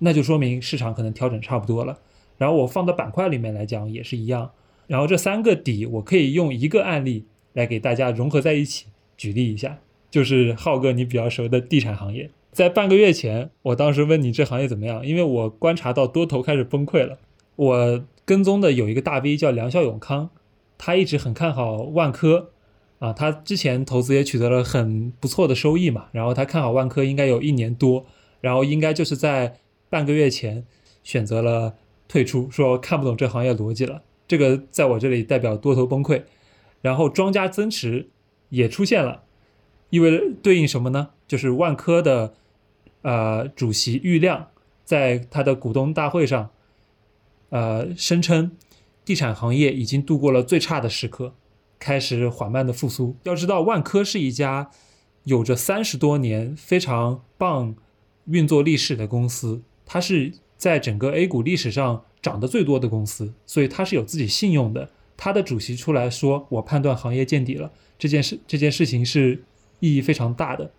[0.01, 1.99] 那就说明市场可能调整差不多了。
[2.38, 4.51] 然后我放到板块里面来讲也是一样。
[4.88, 8.85] 然后这三个底，我可以用一个案例来给大家融合在一起
[9.17, 9.79] 举例一下，
[10.10, 12.30] 就是浩哥你比较熟的地产行业。
[12.52, 17.17] 在半个月前，我当时问你这行业怎么样，因为我观察到多头开始崩溃了。
[17.56, 20.30] 我跟踪的有一个大 V 叫梁孝永康，
[20.78, 22.52] 他一直很看好万科
[23.00, 26.08] 啊，他之前投资也取得了很不错的收益嘛。
[26.12, 28.06] 然后他看好万科应该有一年多，
[28.41, 29.56] 然后应该就是在。
[29.91, 30.67] 半个月前
[31.04, 31.74] 选择了
[32.08, 34.04] 退出，说看不懂这行业逻辑了。
[34.28, 36.22] 这个在我这里代表多头崩溃。
[36.84, 38.08] 然后庄家增持
[38.50, 39.24] 也出现了，
[39.89, 41.10] 意味对应什么呢？
[41.28, 42.34] 就是万科的
[43.02, 44.47] 呃主席郁亮
[44.84, 46.49] 在他的股东大会上
[47.49, 48.52] 呃声称，
[49.06, 51.34] 地产行业已经度过了最差的时刻，
[51.80, 53.15] 开始缓慢的复苏。
[53.23, 54.69] 要知道，万科是一家
[55.23, 57.75] 有着三十多年非常棒
[58.25, 59.62] 运作历史的公司。
[59.86, 64.91] 它是在整个 A 股历史上涨得最多的公司，所以它是有自己信用的。
[65.17, 69.43] 它的主席出来说：“我判断行业见底了。”这件事这件事情是
[69.80, 70.72] 意义非常大的。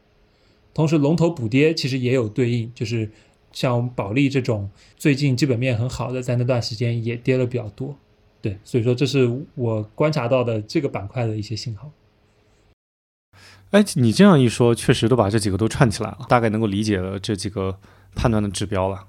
[0.75, 3.11] 同时，龙头补跌其实也有对应，就是
[3.53, 7.97] 像保利这种最近基本面很好的，在那段时间也跌了比较多。
[8.41, 11.91] 对，所以说这是我观察到的这个板块的一些信号。
[13.71, 17.79] 哎，你这样一说，确实都把这几个都串起来了，大概能够理解了这几个。
[18.13, 19.07] 判断的指标了。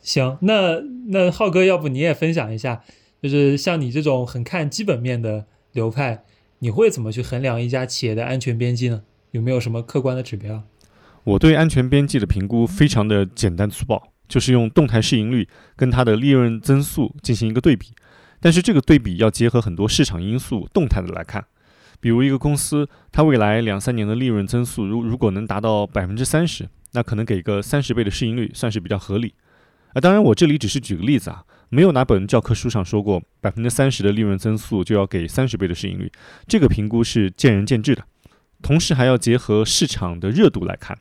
[0.00, 2.82] 行，那那浩哥，要不你也分享一下，
[3.20, 6.24] 就是像你这种很看基本面的流派，
[6.60, 9.02] 你会怎么去衡量一家企业的安全边际呢？
[9.32, 10.62] 有没有什么客观的指标？
[11.24, 17.88] 我对安全边际的评估非常的简单粗暴，就是用动态市盈率跟它的利润增速进行一个对比。
[18.40, 21.44] 但是这个对比要结合很多市场因素动态的来看，
[22.00, 26.68] 比如一个公司它未来两三年的利润增速，如如果能达到百分之三十。
[26.92, 29.32] 那可能给个三十倍的市盈率算是比较合理，
[29.92, 36.10] 啊，当然我这里只是举个例子啊，没有哪本教科书上说过百分之三十的利润增速就要给三十倍的市盈率，
[36.48, 38.02] 这个评估是见仁见智的。
[38.62, 40.98] 同时还要结合市场的热度来看，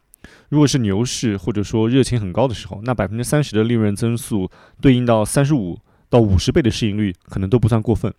[0.49, 4.49] 如果是牛市或者说热情很高的时候，那百分之三十的利润增速
[4.81, 8.13] 对应到三十五到五十倍的市盈率可能都不算过分。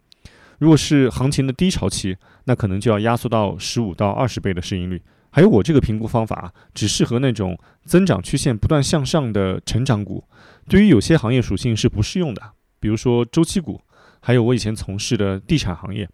[0.59, 5.01] 如果是行情的低潮期，那可能就要压缩到十五到二十倍的市盈率。
[5.31, 10.25] 还有我这个评估方法只适合那种增长曲线不断向上的成长股，
[10.69, 12.43] 对于有些行业属性是不适用的，
[12.79, 13.81] 比如说周期股，
[14.21, 16.09] 还有我以前从事的地产行业。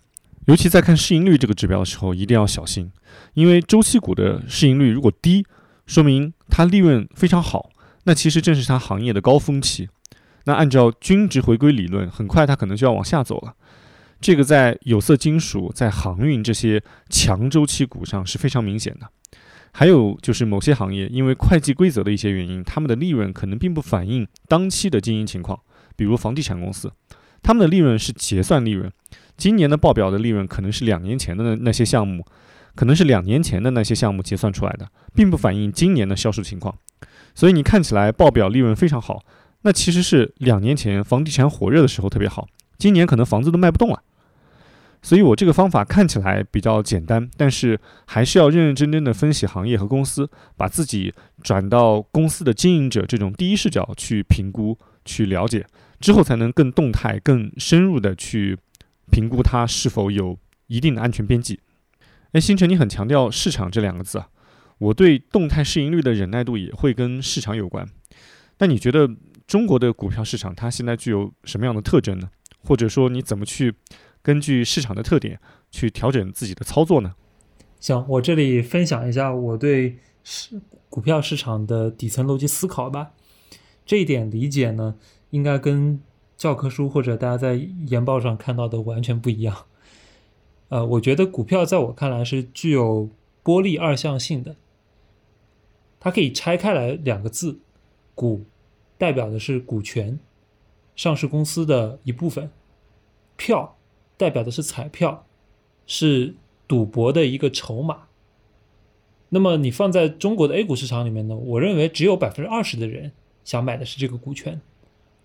[0.47, 2.91] 尤其在看市盈率这个指标的时候，一定要小心，
[3.35, 5.45] 因为周期股的市盈率如果低，
[5.87, 7.71] 说明它利润非常好，
[8.05, 9.89] 那其实正是它行业的高峰期。
[10.45, 13.55] 那按照均值回归理论，很快它可能就要往下走了。
[14.21, 19.09] 这个在有色金属、在航运这些强周期股上是非常明显的。
[19.73, 25.59] 还有就是某些行业因为会计规则的一些原因，他们的利润可能并不反映当期的经营情况。
[25.97, 26.93] 比如房地产公司，
[27.43, 28.91] 他们的利润是结算利润，
[29.37, 32.25] 今年的报表的利润可能是两年前的那那些项目，
[32.75, 36.75] 可能是两年前的那些项目结算出来的，并不反映今年的销售情况。
[37.35, 39.23] 所以你看起来报表利润非常好，
[39.63, 42.49] 那其实是两年前房地产火热的时候特别好。
[42.79, 44.03] 今年可能房子都卖不动了，
[45.03, 55.67] 所以我这个方法看起来比较简单，但是还是要认认真真的分析行业和公司，把自己转到公司的经营者这种第一视角去评估、去了解，
[56.01, 58.59] 之后才能更动态、更深入的去
[59.17, 61.59] 评估它是否有一定的安全边际。
[62.33, 64.29] 哎，星辰，你很强调市场这两个字啊，
[64.77, 67.89] 我对动态市盈率的忍耐度也会跟市场有关。
[68.59, 69.09] 那你觉得
[69.47, 72.29] 中国的股票市场它现在具有什么样的特征呢？
[72.63, 73.73] 或者说你怎么去
[74.21, 77.15] 根据市场的特点去调整自己的操作呢？
[77.81, 83.13] 行，我这里分享一下我对市股票市场的底层逻辑思考吧。
[83.87, 84.97] 这一点理解呢，
[85.31, 85.99] 应该跟
[86.47, 87.55] 教科书或者大家在
[87.89, 89.67] 研报上看到的完全不一样。
[90.69, 93.11] 呃，我觉得股票在我看来是具有
[93.43, 94.55] 波粒二象性的，
[95.99, 97.59] 它可以拆开来两个字，
[98.15, 98.45] 股
[98.97, 100.21] 代表的是股权。
[100.95, 102.49] 上市公司的一部分，
[103.37, 103.77] 票
[104.17, 105.27] 代表的是彩票，
[105.85, 106.37] 是
[106.69, 108.05] 赌博的一个筹码。
[109.31, 111.35] 那么你放在中国的 A 股市场里面呢？
[111.35, 113.11] 我认为只有百分之二十的人
[113.45, 114.61] 想买的是这个股权，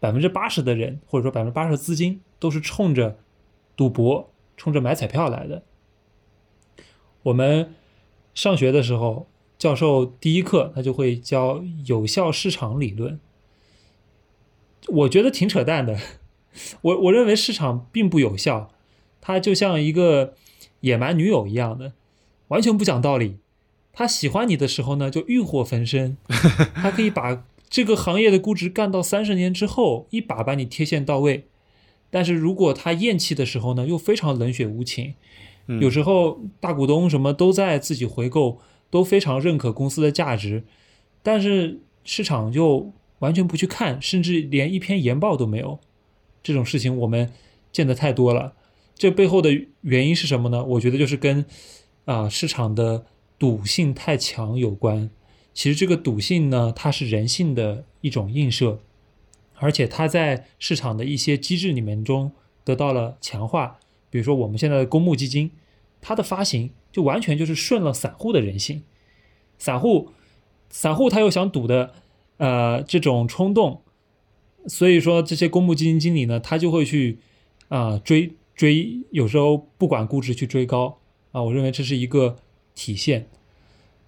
[0.01, 3.19] 百分之八十的人或者说百分之八十的资金都是冲着
[3.77, 5.61] 赌博、冲着买彩票来的。
[7.21, 7.75] 我们
[8.33, 9.27] 上学的时候，
[9.59, 13.19] 教授第一课他就会教有效市场理论，
[14.87, 15.99] 我觉得挺扯淡的。
[16.81, 18.71] 我我认为市场并不有效，
[19.21, 20.33] 它就像一个
[20.79, 21.93] 野蛮女友一样的，
[22.47, 23.37] 完全不讲道理。
[23.93, 26.17] 他喜欢你的时候呢，就欲火焚身，
[26.73, 31.47] 他可以把这个行业的估值干到三十年之后，一把把你贴现到位。
[32.09, 35.15] 但是如果他厌弃的时候呢，又非常冷血无情。
[35.79, 40.65] 有时候大股东什么都在自己回购，都非常认可公司的价值，
[41.23, 45.79] 但是市场就完全不去看，甚至连一篇研报都没有。
[46.43, 47.31] 这种事情我们
[47.71, 48.53] 见得太多了。
[48.95, 49.49] 这背后的
[49.81, 50.61] 原因是什么呢？
[50.65, 51.45] 我觉得就是跟
[52.03, 53.05] 啊市场的
[53.39, 55.09] 赌性太强有关。
[55.53, 58.79] 其实这个赌性呢，它是人性的一种映射，
[59.55, 62.31] 而且它在市场的一些机制里面中
[62.63, 63.79] 得到了强化。
[64.09, 65.51] 比如说我们现在的公募基金，
[66.01, 68.83] 它的发行就完全就是顺了散户的人性。
[69.57, 70.09] 散户，
[70.69, 71.93] 散户他又想赌的，
[72.37, 73.81] 呃，这种冲动，
[74.65, 77.19] 所以说这些公募基金经理呢，他就会去
[77.67, 80.99] 啊追追，有时候不管估值去追高
[81.31, 81.43] 啊。
[81.43, 82.37] 我认为这是一个
[82.73, 83.29] 体现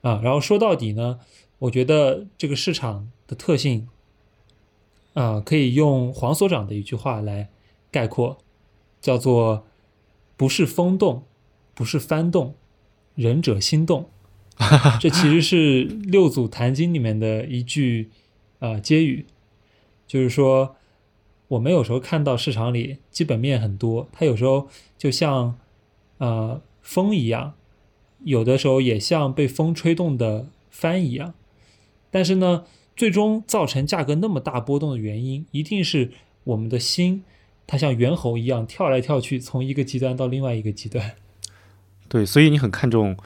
[0.03, 0.21] 啊。
[0.23, 1.19] 然后说到底呢，
[1.57, 3.89] 我觉得这个市场的特性
[5.15, 7.49] 啊，可以用黄所长的一句话来
[7.89, 8.37] 概括，
[9.01, 9.65] 叫做。
[10.35, 11.23] 不是风动，
[11.75, 12.55] 不是幡动，
[13.13, 14.09] 仁者心动。
[14.99, 18.09] 这其实是六祖坛经里面的一句
[18.57, 19.27] 啊接语，
[20.07, 20.75] 就是说，
[21.49, 25.57] 我们有时候看到市场里基本面很多，它有时候就像
[26.17, 27.53] 啊风一样，
[28.23, 31.33] 有的时候也像被风吹动的帆一样。
[32.11, 36.11] 但是呢，最终造成价格那么大波动的原因，一定是
[36.43, 37.23] 我们的心。
[37.65, 41.13] 它像猿猴一样跳来跳去，从一个极端到另外一个极端。
[42.09, 43.17] 对，所以你很看重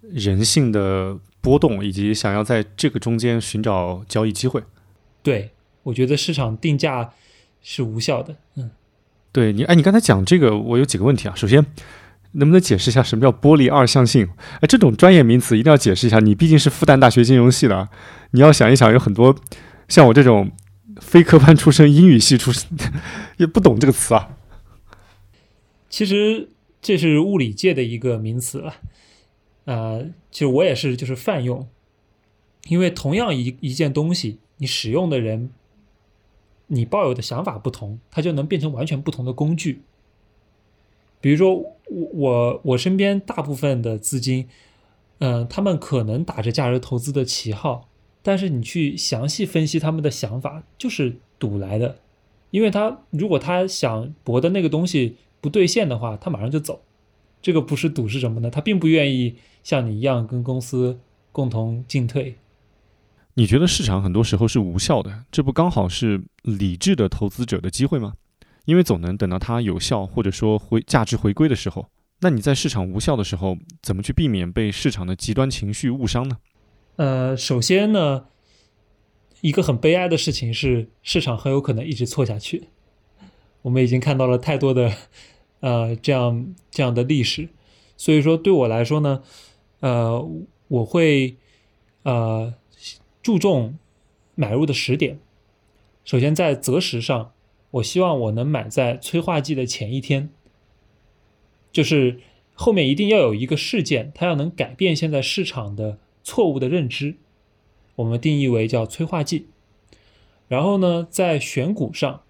[0.00, 4.62] 人性的波动，以及想要在这个中间寻找交易机会。
[5.22, 5.50] 对，
[5.82, 7.12] 我觉得市场定价
[7.60, 8.34] 是无效的。
[8.56, 8.70] 嗯，
[9.30, 11.34] 对你，哎，你刚才讲这个，我有几个问题啊。
[11.36, 11.64] 首先，
[12.32, 14.28] 能不能解释一下什么叫玻璃二象性？
[14.56, 16.18] 哎，这种专业名词一定要解释一下。
[16.18, 17.88] 你毕竟是复旦大学金融系的，
[18.32, 19.34] 你要想一想，有很多
[19.88, 20.50] 像我这种。
[21.00, 22.68] 非科班出身，英语系出身，
[23.38, 24.36] 也不懂这个词啊。
[25.88, 26.50] 其实
[26.82, 28.74] 这是物理界的一个名词了，
[29.64, 31.66] 呃，其实我也是就是泛用，
[32.68, 35.48] 因为同样一一件东西，你使用的人，
[36.66, 39.80] 你抱有的想法不同，它就能变成完全不同的工具。
[41.22, 44.48] 比如说，我我我身边大部分的资金，
[45.20, 47.88] 嗯，他们可能打着价值投资的旗号。
[48.24, 51.98] 但是你去详细分析他们的想法，就是赌来的，
[52.50, 56.82] 因为他如果他想博的那个东西不兑现的话，他马上就走。
[57.40, 58.48] 这个不是赌是什么呢？
[58.48, 61.00] 他并不愿意像你一样跟公司
[61.32, 62.36] 共同进退。
[63.34, 68.12] 你觉得市场很多时候是无效的，这不刚好是理智的投资者的机会吗？
[68.64, 71.88] 因为总能等到它有效或者说回价值回归的时候。
[72.20, 76.38] 那你在市场无效的时候，怎么去避免被市场的极端情绪误伤呢？
[76.94, 78.26] 呃，首先呢，
[79.40, 82.68] 一个很悲哀的事情是，市场很有可能一直错下去。
[83.62, 84.92] 我们已经看到了太多的
[85.60, 87.48] 呃这样这样的历史，
[87.96, 89.22] 所以说对我来说呢，
[89.80, 90.24] 呃，
[90.68, 91.36] 我会
[92.04, 92.54] 呃
[93.20, 93.78] 注重
[94.36, 95.18] 买入的时点。
[96.04, 97.32] 首先在择时上，
[97.72, 100.30] 我希望我能买在催化剂的前一天，
[101.70, 102.20] 就是
[102.54, 105.98] 后面一定要有一个事件，它要能改变现在市场的。
[106.24, 107.16] 错误的认知，
[107.96, 109.48] 我们定义为叫催化剂。
[110.46, 112.22] 然后呢，在选股上，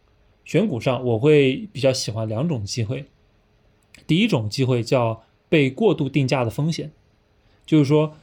[0.47, 3.05] 选股上我会比较喜欢两种机会。
[4.07, 6.91] 第一种机会叫被过度定价的风险，
[7.67, 8.17] 就是说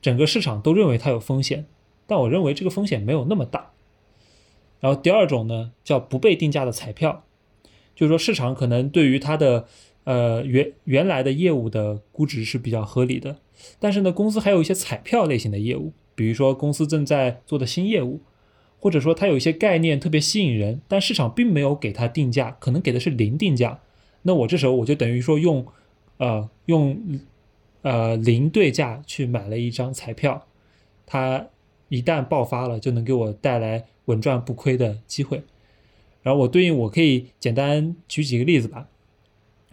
[0.00, 1.66] 整个市场都认为它有风险，
[2.06, 3.65] 但我认为这个风险没有那么大。
[4.86, 7.24] 然后第二种呢，叫不被定价的彩票，
[7.92, 9.66] 就是说市场可能对于它的
[10.04, 13.38] 呃原原来的业务的估值是比较合理的。
[13.80, 18.20] 但是呢，公司还有一些彩票类型的业务，比如说公司正在做的新业务，
[18.78, 23.80] 或者说它有一些概念特别吸引人，但市场并没有给它定价，可能给的是零定价。
[24.22, 25.66] 那我这时候我就等于说用，
[26.18, 26.96] 呃，用，
[27.82, 30.46] 呃零对价去买了一张彩票，
[31.04, 31.48] 它
[31.88, 35.44] 一旦爆发了，就能给我带来稳赚不亏的机会。
[36.22, 38.88] 然后我对应我可以简单举几个例子吧，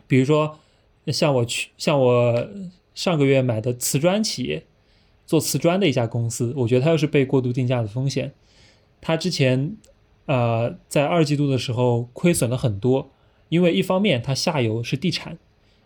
[0.05, 0.59] 比如说
[1.07, 2.49] 像我去像我。
[2.95, 4.67] 上个月买的瓷砖企业，
[5.25, 8.33] 做瓷砖的一家公司，我觉得它又是被过度定价的风险。
[9.01, 9.75] 它之前
[10.27, 13.09] 呃，在二季度的时候亏损了很多，
[13.49, 15.39] 因为一方面它下游是地产，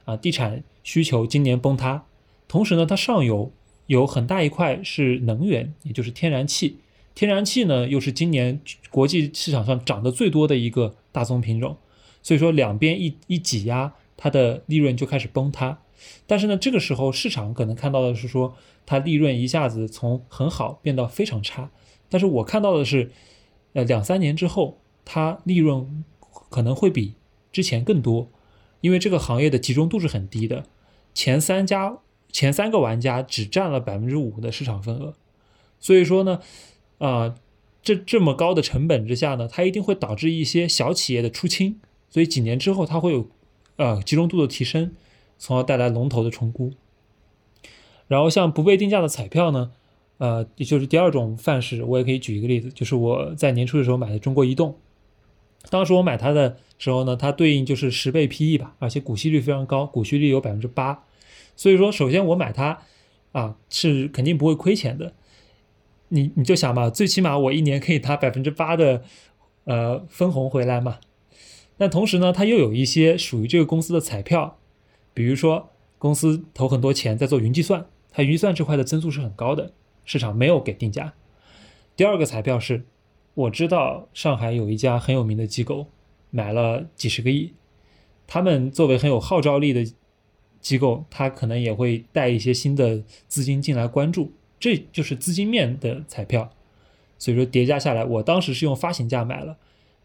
[0.03, 2.03] 啊，地产需求今年崩塌，
[2.49, 3.53] 同时呢，它上游
[3.85, 6.79] 有很大一块是能源，也就是天然气，
[7.17, 8.61] 天然气呢又是今年
[8.91, 11.75] 国际市场上涨得最多的一个大宗品种，
[12.21, 15.79] 所以说两边一一挤压，它的利润就开始崩塌。
[16.27, 18.55] 但是呢，这个时候市场可能看到的是说，
[18.85, 21.71] 它利润一下子从很好变到非常差。
[22.07, 23.09] 但是我看到的是，
[23.73, 26.05] 呃，两三年之后，它利润
[26.51, 27.15] 可能会比
[27.51, 28.29] 之前更多，
[28.81, 30.65] 因为这个行业的集中度是很低的，
[31.15, 31.97] 前三家、
[32.31, 35.15] 前三个玩家只占了百分之五的市场份额。
[35.79, 36.41] 所以说呢，
[36.99, 37.35] 啊，
[37.81, 41.79] 这这么高的成本之下呢，它一定会导致一些小企业的出清，
[42.09, 43.27] 所以几年之后它会有，
[43.75, 44.91] 呃，集中度的提升。
[45.39, 46.73] 从而带来龙头的重估，
[48.07, 49.69] 然后像不被定价的彩票呢，
[50.17, 54.75] 呃，也就是第二种范式，我也可以举一个例子，就是我在年初的时候买的中国移动，
[55.69, 61.03] 当时我买它的时候呢，它对应就是十倍 PE 吧，而且股息率非常高，股息率有百分之八，
[61.55, 62.79] 所以说首先我买它
[63.31, 65.13] 啊是肯定不会亏钱的，
[66.09, 69.03] 你你就想嘛，最起码我一年可以拿百分之八的
[69.65, 70.99] 呃分红回来嘛，
[71.77, 74.57] 但同时呢，它又有一些属于这个公司的彩票。
[75.13, 79.73] 比如说，公司投很多钱在做云计算，它云计算这块的增速是很高的，
[80.05, 81.13] 市场没有给定价。
[81.95, 82.85] 第二个彩票是，
[83.33, 85.87] 我知道上海有一家很有名的机构
[86.29, 87.53] 买了几十个亿，
[88.27, 89.91] 他们作为很有号召力的
[90.61, 96.51] 机构，他可能也会带一些新的资金进来关注，这就是资金面的彩票。
[97.17, 99.57] 所以说叠加下来，我当时是用发行价买了。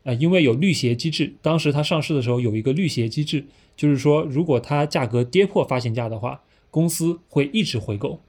[0.05, 3.44] 呃，因为有绿鞋机制，当时它上市的时候有一个绿鞋机制，
[3.76, 8.20] 就是说如果它价格跌破发行价的话，公司会一直回购。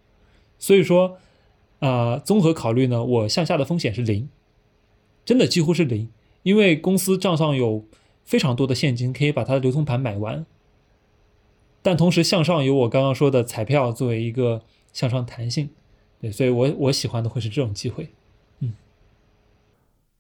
[0.59, 1.17] 所以说，
[1.79, 4.29] 啊，综合考虑呢，我向下的风险是零，
[5.25, 6.09] 真的几乎是零，
[6.43, 7.85] 因为公司账上有
[8.23, 10.45] 非常多的现金，可以把它的流通盘买完。
[11.81, 14.61] 但同时向上有我刚刚说的彩票作为一个
[14.93, 15.69] 向上弹性，
[16.23, 18.07] 对，所以我我喜欢的会是这种机会。
[18.59, 18.73] 嗯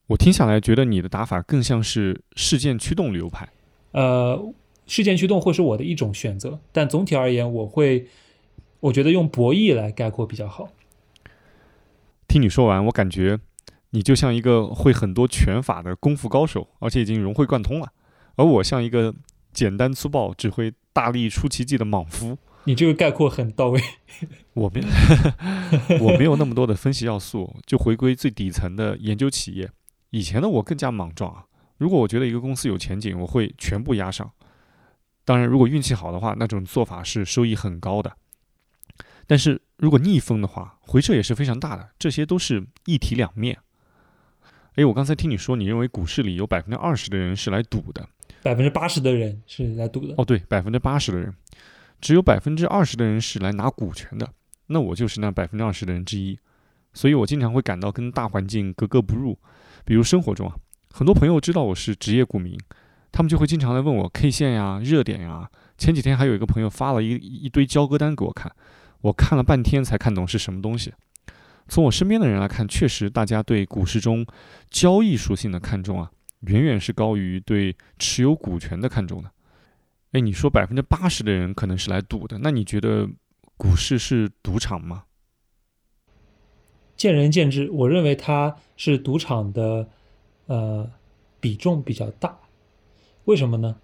[0.07, 3.47] 我听下来觉得你的打法更像是事件驱动流派，
[3.93, 4.53] 呃，
[4.85, 8.07] 事件驱动会是我的一种选择，但总体而言，我会，
[8.81, 10.67] 我觉得用博弈来概括比较好。
[12.27, 13.39] 听你说完，我感觉
[13.91, 17.93] 你就像一个会很多拳法的功夫高手，而且已经融会贯通了，
[18.35, 19.15] 而我像一个
[19.53, 22.37] 简单粗暴、只会大力出奇迹的莽夫。
[22.65, 23.81] 你这个概括很到位。
[24.53, 24.81] 我没，
[25.99, 29.69] 我没有那么多的分析要素，就回归最底层的研究企业。
[30.11, 31.45] 以前的我更加莽撞啊！
[31.77, 34.31] 如果我觉得一个公司有前景，我会全部压上。
[35.25, 38.15] 当然，如果运气好的话，那种做法是收益很高的。
[39.25, 41.89] 但是如果逆风的话，回撤也是非常大的。
[41.97, 43.57] 这些都是一体两面。
[44.75, 48.07] 哎，我刚才听你说，你认为股市里有百分之二十的人是来赌的，
[48.43, 50.13] 百分之八十的人是来赌的。
[50.17, 51.33] 哦，对，百分之八十的人，
[52.03, 54.27] 只有百分之二十的人是来拿股权的。
[54.67, 56.37] 那我就是那百分之二十的人之一，
[56.93, 59.39] 所以我经常会感到跟大环境格格不入。
[59.85, 60.53] 比如生活中啊，
[60.93, 62.59] 很多朋友知道我是职业股民，
[63.09, 65.49] 他们就会经常来问我 K 线呀、热点呀。
[65.77, 68.53] 前几天还有一个朋友发了一一堆交割单给我看，
[68.99, 70.93] 我看了半天才看懂是什么东西。
[71.69, 74.25] 从我身边的人来看，确实大家对股市中
[74.69, 79.31] 交易属性的看重啊，远远是高于对持有股权的看重的。
[80.13, 83.09] 哎，你说百分之八十的人可能是来赌的，那你觉得
[83.57, 85.05] 股市是赌场吗？
[86.95, 89.89] 见仁见智，我认为它是赌场的，
[90.45, 90.89] 呃，
[91.39, 92.37] 比重比较大。
[93.25, 93.75] 为什么呢？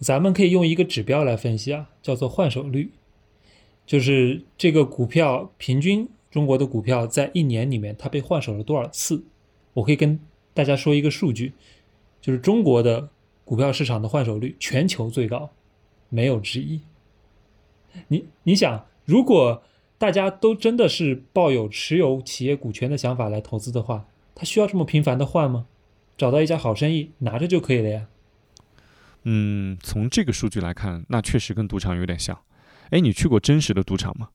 [0.00, 2.90] 咱们可以用一个指标来分析啊，叫做换手率，
[3.86, 9.24] 就是这个股票平均中国的股票在一年里面它被换手了多少次。
[9.74, 10.18] 我可以跟
[10.52, 11.52] 大家说一个数据，
[12.20, 13.08] 就是中国的
[13.48, 15.48] 股票市场的换手率全球最高，
[16.10, 16.82] 没有之一。
[18.08, 19.62] 你你想，如果
[19.96, 25.64] 大家都真的是抱有持有企业股权的想法来投资的话，他需要这么频繁的换吗？
[26.18, 28.08] 找到一家好生意拿着就可以了呀。
[29.22, 32.38] 嗯，从这个数据来看，那确实跟赌场有点像。
[32.90, 34.28] 哎，你去过真实的赌场吗？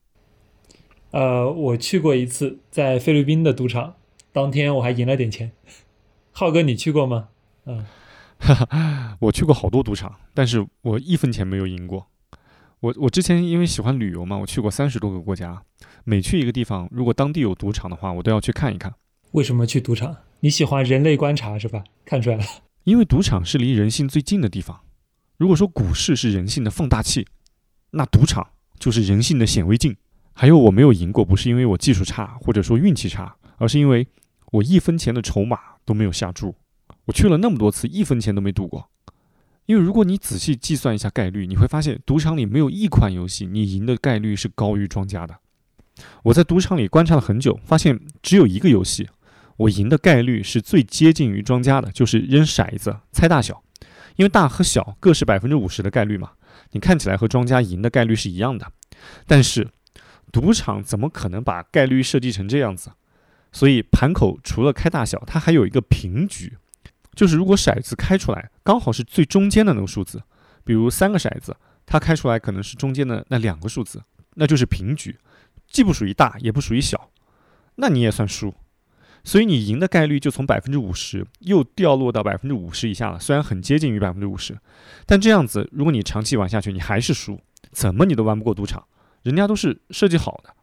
[1.12, 3.94] 呃，我去过一次，在菲律宾的赌场，
[4.32, 5.52] 当天我还赢了点钱。
[6.32, 7.30] 浩哥，你去过吗？
[7.66, 7.86] 嗯，
[9.20, 12.08] 我去过好多赌场，但是我一分钱没有赢过。
[12.82, 15.64] 我我之前因为喜欢旅游嘛，我去过三十多个国家。
[16.04, 18.94] 每去一个地方，如果当地有赌场的话，我都要去看一看。
[19.32, 20.18] 为什么去赌场？
[20.42, 21.84] 你喜欢人类观察是吧？
[22.04, 22.44] 看出来了。
[22.84, 24.82] 因为赌场是离人性最近的地方。
[25.38, 27.26] 如果说股市是人性的放大器，
[27.92, 28.46] 那赌场
[28.78, 29.96] 就是人性的显微镜。
[30.34, 34.06] 还有我没有赢过，不是因为我技术差或者说运气差，而是因为
[34.52, 36.54] 我一分钱的筹码都没有下注。
[37.06, 38.90] 我去了那么多次，一分钱都没赌过。
[39.66, 45.40] 因为如果你仔细计算一下概率，你会发现赌场里没有一款游戏你赢的概率是高于庄家的。
[46.24, 49.08] 我在赌场里观察了很久，发现只有一个游戏，
[49.56, 53.64] 我赢的概率是最接近于庄家的，就是扔骰子猜大小。
[54.16, 56.32] 因为大和小各是百分之五十的概率嘛，
[56.72, 58.72] 你看起来和庄家赢的概率是一样的。
[59.26, 59.70] 但是
[60.32, 62.92] 赌场怎么可能把概率设计成这样子？
[63.52, 66.58] 所以盘口除了开大小，它还有一个平局。
[67.16, 70.22] 就是如果骰子开出来刚好是最中间的那个数字，
[70.64, 71.56] 比如三个骰子，
[71.86, 74.02] 它开出来可能是中间的那两个数字，
[74.36, 75.18] 那就是平局，
[75.68, 77.10] 既不属于大也不属于小，
[77.76, 78.54] 那你也算输，
[79.24, 83.20] 所以你赢的概率就从百分之五十又掉落到百分之五十以下了。
[83.20, 84.58] 虽然很接近于百分之五十，
[85.06, 87.40] 但这样子如果你长期玩下去，你还是输，
[87.72, 88.86] 怎么你都玩不过赌场，
[89.22, 90.54] 人家都是设计好的。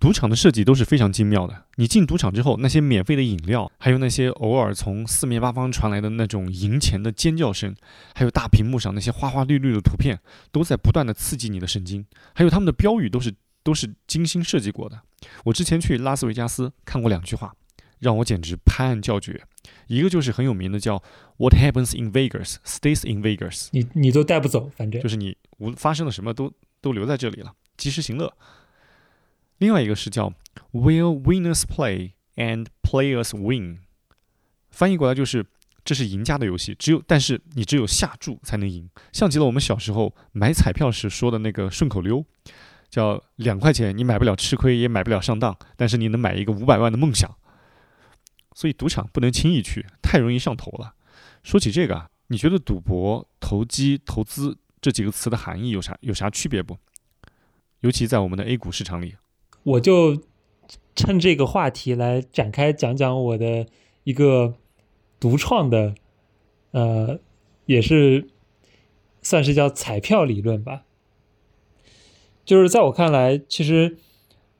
[0.00, 1.66] 赌场的设计都是非常精妙的。
[1.76, 7.76] 你进赌场之后，那些免费的饮料，还有那些偶尔从四面八方传来的那种赢钱的尖叫声，
[8.14, 10.18] 还有大屏幕上那些花花绿绿的图片，
[10.50, 12.06] 都在不断的刺激你的神经。
[12.34, 14.98] 还有他们的标语都是都是精心设计过的。
[15.44, 17.54] 我之前去拉斯维加斯看过两句话，
[17.98, 19.44] 让我简直拍案叫绝。
[19.86, 21.02] 一个就是很有名的叫
[21.36, 28.32] “What happens in Vegas stays in Vegas”，你你都带不走，反正就是你无发生了什么都都留在这里了，及时行乐。
[29.60, 30.32] 另外一个是叫
[30.72, 33.80] "Will winners play and players win"，
[34.70, 35.44] 翻译过来就是
[35.84, 42.24] 这是赢家的游戏，只有但是你只有下注才能赢，像极了我们小时候买彩票时说的那个顺口溜，
[42.88, 47.36] 叫两块钱你买不了吃亏，也买不了上当，但是你能买一个五百万的梦想。
[48.54, 50.94] 所以赌场不能轻易去，太容易上头了。
[51.42, 56.78] 说起这个啊，你觉得赌博、投机、投资这几个词的含义有啥有啥区别不？
[57.80, 59.16] 尤其在我们的 A 股市场里。
[59.62, 60.22] 我就
[60.96, 63.66] 趁这个话题来展开讲讲我的
[64.04, 64.54] 一个
[65.18, 65.94] 独创的，
[66.70, 67.18] 呃，
[67.66, 68.28] 也是
[69.22, 70.84] 算是叫彩票理论吧。
[72.44, 73.98] 就是在我看来，其实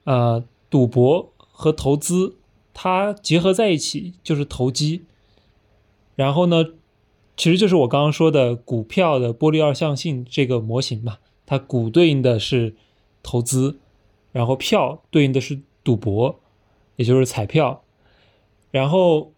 [0.05, 2.37] 呃，赌博和投资
[2.73, 5.05] 它结合在一起就是投机。
[6.15, 6.67] 然后呢，
[7.37, 12.75] 其实就是我刚刚说的股票的波粒二象性这个模型嘛，它股对应的是
[13.23, 13.79] 投资。
[14.33, 16.41] 然后票对应的是赌博，
[16.97, 17.83] 也就是彩票。
[18.71, 19.33] 然后，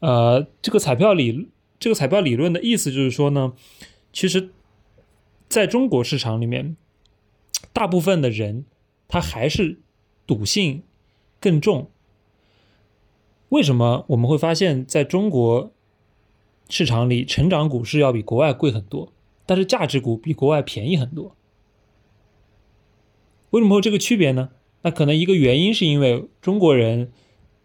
[0.00, 1.48] 呃，这个彩票理
[1.78, 3.52] 这个彩票理论的意思就是说呢，
[4.12, 4.50] 其实
[5.48, 6.76] 在中国市场里面，
[7.72, 8.64] 大部分的人
[9.06, 9.78] 他还是
[10.26, 10.82] 赌性
[11.40, 11.88] 更重。
[13.50, 15.70] 为什么我们会发现在中国
[16.68, 19.12] 市场里，成长股是要比国外贵很多，
[19.46, 21.34] 但是价值股比国外便宜很多？
[23.50, 24.50] 为什么会这个区别呢？
[24.82, 27.10] 那可能一个原因是因为中国人，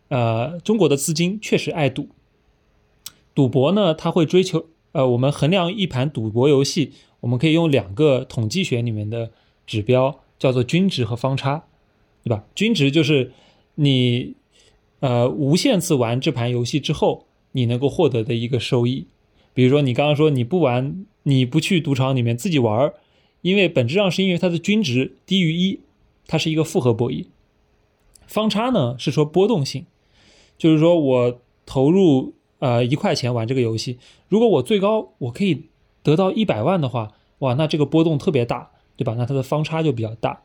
[0.07, 2.09] 呃，中国的资金确实爱赌。
[3.35, 9.31] 赌博呢，他会追求，呃，我们衡量一盘赌博游戏，我们可以用两个统计学里面的
[9.67, 11.65] 指标，叫做均值和方差，
[12.23, 12.45] 对吧？
[12.55, 13.31] 均值就是
[13.75, 14.35] 你，
[14.99, 19.07] 呃，无限次玩这盘游戏之后，你能够获得的一个收益。
[19.53, 22.95] 比如说你刚刚说你不玩，你不去赌场里面自己玩儿。
[23.43, 25.81] 因为本质上是因为它的均值低于一，
[26.25, 27.27] 它是一个复合博弈。
[28.25, 29.85] 方差呢是说波动性，
[30.57, 35.65] 就是说我投入呃一块钱玩这个游戏，如果我最高我可以
[36.01, 39.13] 得到一百万的话，哇，那这个波动特别大，对吧？
[39.17, 40.43] 那它的方差就比较大。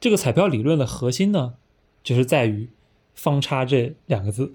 [0.00, 1.54] 这个彩票理论的核心呢，
[2.02, 2.68] 就是在于
[3.14, 4.54] 方差这两个字，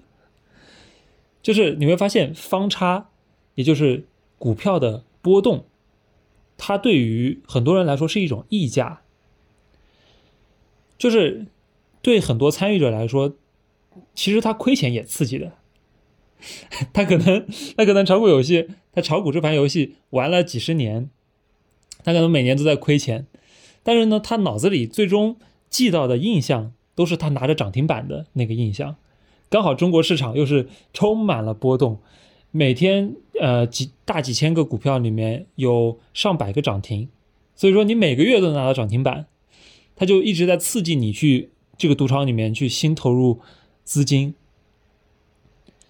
[1.42, 3.08] 就是你会发现方差，
[3.54, 4.06] 也就是
[4.38, 5.64] 股票的波动。
[6.66, 9.02] 它对于很多人来说是一种溢价，
[10.96, 11.44] 就是
[12.00, 13.34] 对很多参与者来说，
[14.14, 15.52] 其实他亏钱也刺激的。
[16.94, 17.46] 他可能
[17.76, 21.10] 他可能炒股游戏，他炒股这盘游戏玩了几十年，
[22.02, 23.26] 他可能每年都在亏钱，
[23.82, 25.36] 但是呢，他脑子里最终
[25.68, 28.96] 记到的印象都是他拿着涨停板的那个印象。
[29.50, 32.00] 刚好中国市场又是充满了波动。
[32.50, 37.08] 每天，呃，几大几千个股票里面有上百个涨停，
[37.56, 39.26] 所以说你每个月都能拿到涨停板，
[39.96, 43.40] 它就一直在刺激你去这个赌场里面去新投入
[43.82, 44.34] 资金。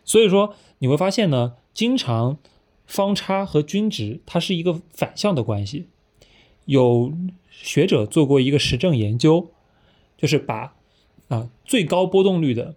[0.05, 2.39] 所以说你会发现呢，经常
[2.87, 5.89] 方差和均值它是一个反向的关系。
[6.65, 7.13] 有
[7.51, 9.51] 学者做过一个实证研究，
[10.17, 10.75] 就是把
[11.29, 12.77] 啊最高波动率的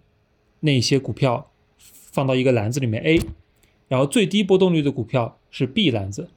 [0.60, 1.50] 那些股票
[1.80, 3.20] 放到一个篮子里面 A。
[3.88, 6.30] 然后最低波动率的股票是 B 篮子，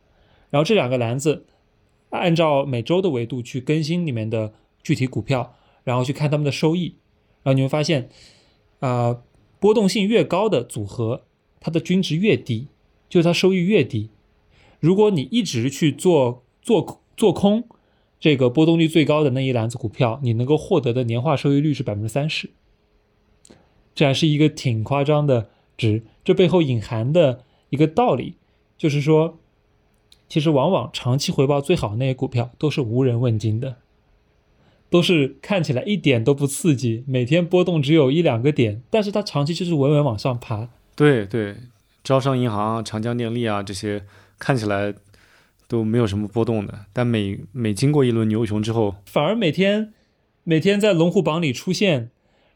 [0.50, 1.46] 然后这两个篮子
[2.10, 6.96] 按照每周的维度去更新里面的具体股票，然后去看他们的收益，
[7.44, 8.10] 然后你会发现，
[8.80, 9.22] 啊，
[9.60, 11.26] 波动性越高的组合，
[11.60, 12.68] 它的均值越低，
[13.08, 14.10] 就是它收益越低。
[14.80, 17.64] 如果你一直去做做做空
[18.20, 22.50] 这个波动率最高的那一篮子股票，你能够获得的年化收益率是百分之三十，
[23.94, 26.04] 这还是一个挺夸张的值。
[26.24, 28.36] 这背后隐含的一个道理
[28.78, 29.40] 就是说，
[30.28, 33.78] 其实往往长期回报最好的那些股票都是无人问津的。
[34.90, 40.68] 都是看起来一点都不刺激，每天波动只有一两个点，但是它长期就是稳稳往上爬。
[40.98, 41.56] 对对，
[42.04, 44.04] 招商银行、长江电力啊这些
[44.38, 44.94] 看起来
[45.70, 49.94] 都没有什么波动的，但每每经过一轮牛熊之后，反而每天
[50.44, 52.12] 每天在龙虎榜里出现，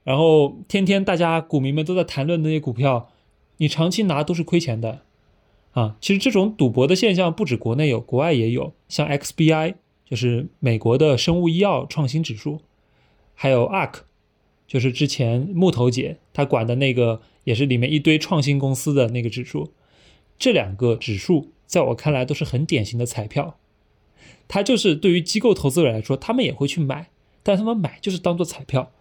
[0.06, 3.10] 然后天天大家股民们都在谈论那些股票，
[3.58, 5.02] 你长期拿都是亏钱的
[5.74, 5.98] 啊。
[6.00, 9.76] 其实这种赌博的现象不止国内有，国外也有，像 XBI。
[10.08, 12.62] 就是美国的生物医药创新指数，
[13.34, 14.02] 还有 ARK，
[14.68, 19.72] 就是之前木头姐她管的那个，也是里面一堆创新公司的那个指数。
[20.38, 23.58] 这两个指数在我看来都是很典型的彩票，
[24.48, 27.10] 它就是对于机构投资者来说，他们也会去买，
[27.42, 28.92] 但他们买就是当做彩票，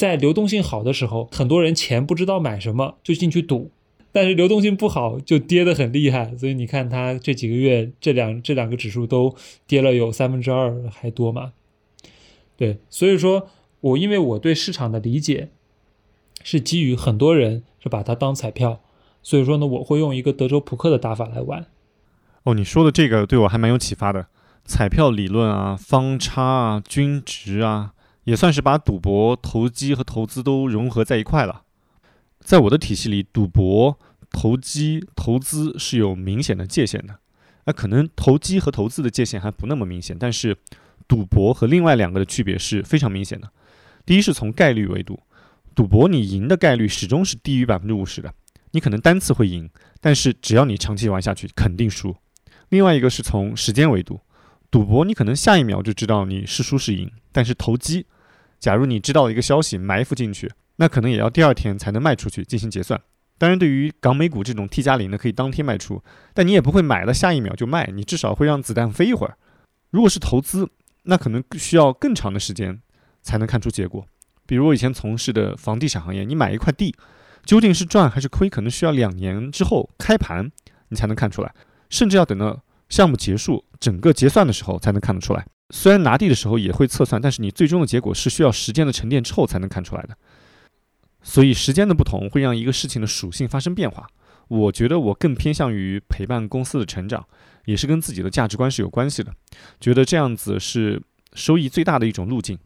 [0.00, 3.70] 在流动性好的时候，很多人钱不知道买什么就进去赌。
[4.12, 9.36] 但是流动性不好，就跌得很厉害，所以你看它这几个月这两这两个指数都
[9.66, 11.52] 跌了有三分之二还多嘛？
[12.56, 13.48] 对，所以说
[13.82, 15.50] 我因为我对市场的理解
[16.42, 18.80] 是基于很多人是把它当彩票，
[19.22, 21.66] 所以说呢，我会用一个德州扑克的打法来玩。
[22.44, 24.28] 哦，你说的这个对我还蛮有启发的，
[24.64, 27.92] 彩票理论啊，方差啊，均值啊，
[28.30, 31.62] 也算是把赌博、投机和投资都融合在一块了。
[32.38, 33.98] 在我的体系里，赌博、
[34.30, 37.18] 投机、投资是有明显的界限的。
[37.64, 40.56] 那可能投机和投资的界限还不那么明显，但是
[41.08, 43.50] 赌博和另外两个的区别是非常明显的。
[44.06, 45.18] 第一是从概率维度，
[45.74, 48.32] 赌博你赢的概率始终是低于百分之五十的，
[48.70, 49.68] 你可能单次会赢，
[50.00, 52.14] 但是只要你长期玩下去，肯定输。
[52.68, 54.20] 另外一个是从时间维度，
[54.70, 58.06] 赌博你可能下一秒就知道你是输是赢，但是投机，
[58.60, 60.52] 假如你知道一个消息埋伏进去。
[60.76, 62.98] 那可能也要第二天才能卖出去进行结算。
[63.36, 66.02] 当然，对于港美股这种 T 加零的，可以当天卖出，
[66.32, 69.36] 但你也不会买了下一秒就卖，你至少会让子弹飞一会儿。
[69.90, 70.70] 如果是投资，
[71.02, 72.80] 那可能需要更长的时间
[73.20, 74.06] 才能看出结果。
[74.46, 76.94] 比如我以前从事的房地产行业，你买一块地，
[77.44, 80.50] 究竟是赚还是亏，可能需要两年之后开盘
[80.88, 81.54] 你才能看出来，
[81.90, 85.46] 甚至要等到项目结束、整个结算的时候才能看得出来。
[85.70, 90.16] 虽然拿地的时候也会测算，但是你最终的结果是需要时间的沉淀之后才能看出来的。
[91.22, 94.06] 所以时间的不同会让一个事情的属性发生变化。
[94.48, 97.24] 我觉得我更偏向于陪伴公司的成长，
[97.66, 99.32] 也是跟自己的价值观是有关系的。
[99.78, 101.00] 觉得这样子是
[101.34, 102.58] 收益最大的一种路径。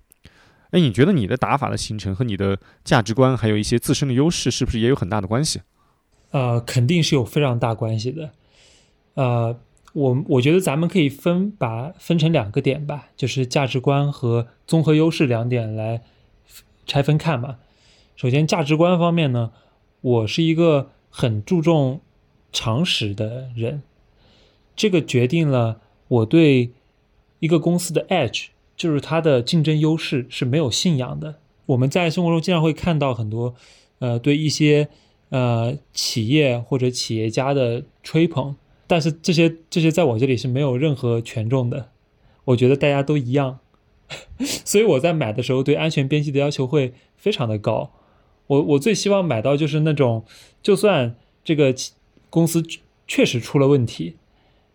[0.71, 5.61] 哎，你觉得你的打法的形成和你的价值观，还有一些自身的优势，是不是也有很大的关系？
[6.31, 8.31] 呃，肯定是有非常大关系的。
[9.15, 9.61] 呃，
[9.95, 16.03] 我我觉得咱们可以分把分成两个点吧，就是价值观和综合优势两点来
[16.87, 17.57] 拆分看嘛。
[18.17, 19.53] 首先，价值观方面呢，
[20.01, 22.01] 我是一个很注重
[22.53, 23.83] 常识的人，
[24.77, 26.71] 这个决定了我对
[27.39, 31.37] 一个公司的 edge，就是它的竞争优势是没有信仰的。
[31.67, 33.55] 我们在生活中经常会看到很多，
[34.01, 34.89] 呃，对一些
[35.31, 38.57] 呃企业或者企业家的吹捧，
[38.87, 41.91] 但是这些这些在我这里是没有任何权重的。
[42.47, 43.61] 我觉得大家都一样，
[44.65, 47.91] 所以我在买的时候对安全边际的要求会非常的高。
[48.47, 50.25] 我我最希望买到就是那种，
[50.63, 51.75] 就算这个
[52.29, 52.63] 公司
[53.09, 54.17] 确实出了问题，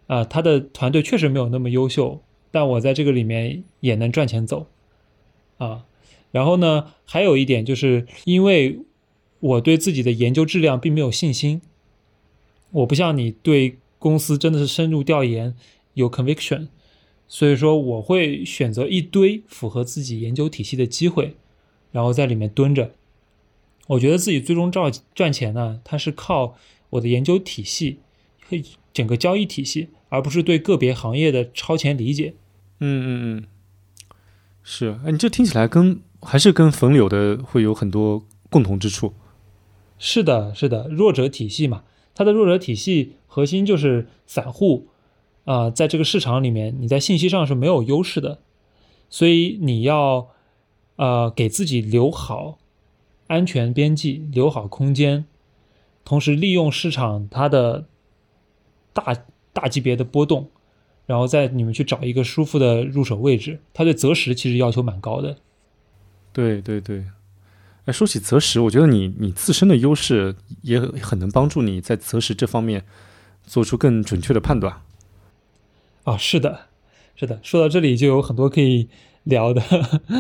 [0.08, 4.66] 啊，他的团队确实没有那么优秀，但我在这个里面也能赚钱走，
[5.60, 5.86] 啊，
[6.32, 8.80] 然后呢，还有一点就是因为
[9.40, 11.62] 我对自己的研究质量并没有信心，
[12.72, 15.54] 我不像你对公司真的是深入调研
[15.94, 16.70] 有 conviction，
[17.28, 21.36] 所以说我会选择一堆符合自己研究体系的机会，
[21.92, 22.94] 然后在里面蹲着。
[23.88, 26.56] 我觉得自己最终赚赚钱呢，它是靠
[26.92, 28.00] 我的研究体系
[28.48, 28.58] 和
[28.94, 32.36] 整个交易体系，而不是对个别行业的超前理解。
[32.80, 33.48] 嗯嗯嗯，
[34.64, 39.14] 是，哎，你这听起来跟还是跟冯柳的会有很多共同之处。
[39.98, 41.84] 是的，是的，弱者体系嘛，
[42.14, 44.90] 它的弱者体系核心就是散户
[45.46, 48.40] 啊，在这个市场里面，你在信息上是没有优势的，
[49.10, 50.28] 所以你要
[50.98, 52.60] 呃给自己留好。
[53.28, 55.24] 安全边际留好空间，
[56.04, 57.86] 同时利用市场它的
[58.92, 59.16] 大
[59.54, 60.50] 大级别的波动，
[61.06, 63.60] 然后在你们去找一个舒服的入手位置。
[63.72, 65.38] 它对择时其实要求蛮高的。
[66.34, 67.06] 对对对，
[67.86, 72.84] 哎，说起择时，我觉得你你自身的优势也很能帮助你在择时这方面
[73.50, 74.84] 做出更准确的判断。
[76.04, 76.68] 啊，是的，
[77.16, 77.40] 是的。
[77.42, 78.88] 说到这里就有很多可以
[79.24, 79.64] 聊的，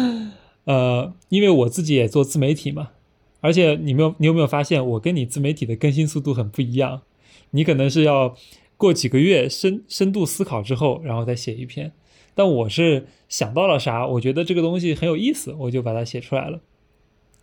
[0.66, 2.90] 呃，因为我自己也做自媒体嘛，
[3.42, 7.04] 而且你没有你有没有发现，我跟你自媒体的更新速度很不一样？
[7.52, 8.36] 你可能是要
[8.78, 11.92] 过几个月深深度思考之后，然后再写一篇，
[12.34, 16.62] 但我是想到了啥，我觉得这个东西很有意思，我就把它写出来了。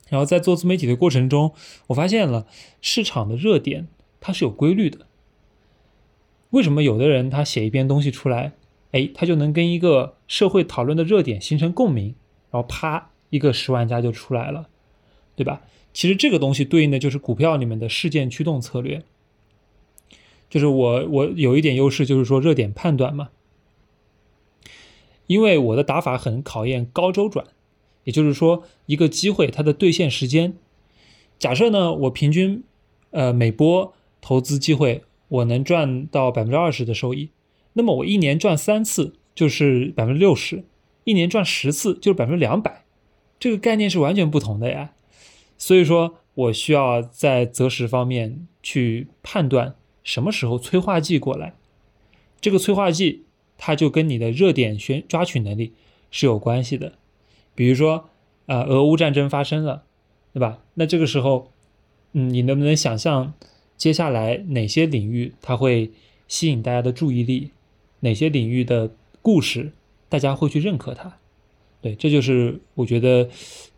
[0.08, 1.52] 然后在做自媒体的过程中，
[1.86, 2.46] 我发现了
[2.80, 3.86] 市场的热点
[4.20, 5.06] 它是有规律的。
[6.50, 8.52] 为什么有的人他写一篇东西出来，
[8.92, 12.14] 哎，他就能跟一个社会讨论的热点形成共鸣，
[12.50, 14.68] 然后啪一个十万加就出来了，
[15.34, 15.62] 对吧？
[15.92, 19.02] 其实这个东西对应的就是股票里面的事件驱动策略。
[20.48, 23.30] 就是我我有一点优势，就是说热点判断嘛，
[25.26, 27.46] 因为我的打法很考验高周转。
[28.04, 30.54] 也就是说，一个机会它的兑现时间，
[31.40, 32.62] 假设呢，我平均，
[33.10, 37.30] 呃，每波投资机会我能赚到百分之二十的收益，
[37.72, 40.64] 那么我一年赚三次就是百分之六十，
[41.04, 42.84] 一年赚十次就是百分之两百，
[43.38, 44.92] 这个概念是完全不同的呀。
[45.58, 49.74] 所以说我需要在择时方面去判断
[50.04, 51.54] 什么时候催化剂过来，
[52.40, 53.24] 这个催化剂
[53.58, 55.72] 它就跟你的热点选抓取能力
[56.10, 56.92] 是有关系的。
[57.54, 58.10] 比如说，
[58.44, 59.84] 啊，俄乌战争发生了，
[60.34, 60.58] 对吧？
[60.74, 61.50] 那这个时候，
[62.12, 63.32] 嗯，你能不能想象
[63.76, 65.90] 接下来哪些领域它会
[66.28, 67.50] 吸引大家的注意力？
[68.00, 68.90] 哪些领域的
[69.22, 69.72] 故事
[70.08, 71.18] 大家会去认可它？
[71.80, 73.28] 对，这就是我觉得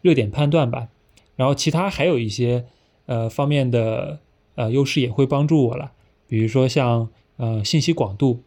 [0.01, 0.89] 热点判断吧。
[1.37, 2.67] 然后其他还有一些
[3.07, 4.21] 呃方面的
[4.55, 5.93] 呃优势也会帮助我了。
[6.27, 8.43] 比如说像呃信息广度，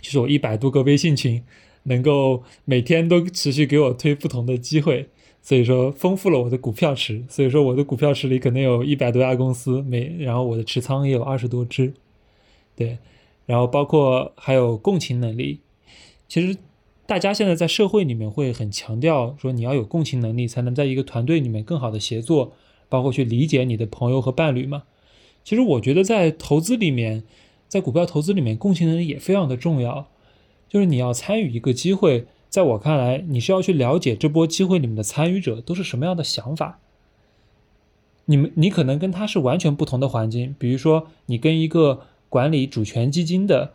[0.00, 1.42] 就是我一百多个微信群。
[1.84, 5.08] 能够每天都持续给我推不同的机会，
[5.42, 7.22] 所以说丰富了我的股票池。
[7.28, 11.92] 所以说我的股票池里可能有一百多家公司，每然后我的持仓也有二十多只，
[12.74, 12.96] 对，
[13.44, 15.60] 然后包括还有共情能力。
[16.28, 16.56] 其实
[17.04, 22.52] 大家现在在社会里面会很强调说你要有共情能力，才能在一个团队里面更好的协作，
[22.88, 24.84] 包括去理解你的朋友和伴侣嘛。
[25.44, 27.24] 其实我觉得在投资里面，
[27.66, 30.08] 在股票投资里面，共情能力也非常的重要。
[30.68, 36.80] 就是你要参与一个机会，在我看来，你是要去了解这波机会里面的参与者都是什么样的想法。
[38.26, 40.54] 你们，你可能跟他是完全不同的环境。
[40.58, 43.72] 比如说，你跟一个管理主权基金的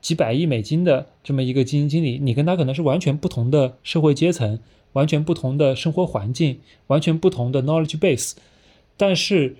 [0.00, 4.60] 几百亿美金的这么一个基金经理，你跟他可能是完全不同的社会阶层，
[4.92, 8.34] 完全不同的生活环境，完全不同的 knowledge base。
[8.96, 9.56] 但是，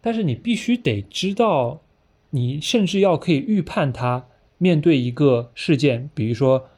[0.00, 1.82] 但是你必须得知道，
[2.30, 4.24] 你甚至要可以预判他。
[4.56, 6.68] 面对一个事件，比如说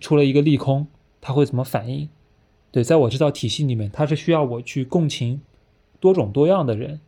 [0.00, 0.86] 出了一个利空，
[1.20, 2.08] 它会怎么反应？
[2.70, 5.42] 对，在我这套体系里面，它是需要我去共情
[6.00, 7.00] 多种多样的人。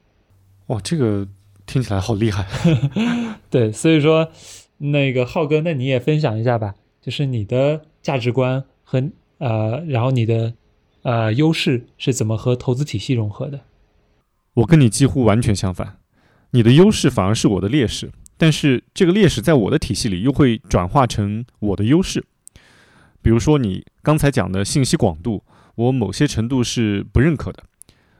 [0.67, 1.27] 哇，这个
[1.67, 2.47] 听起来好厉害。
[3.49, 4.31] 对，所以说
[4.79, 10.55] 那个浩哥，那你也分享一下吧，就是你的价值观和呃，然后你的
[11.03, 13.61] 呃优势是怎么和投资体系融合的？
[14.55, 15.99] 我跟你几乎完全相反，
[16.51, 18.11] 你的优势反而是我的劣势。
[18.37, 22.25] 但是这个劣势在我的体系里又会转化成我的优势，
[23.25, 25.43] 比如说你刚才讲的信息广度，
[25.77, 27.65] 我某些程度是不认可的，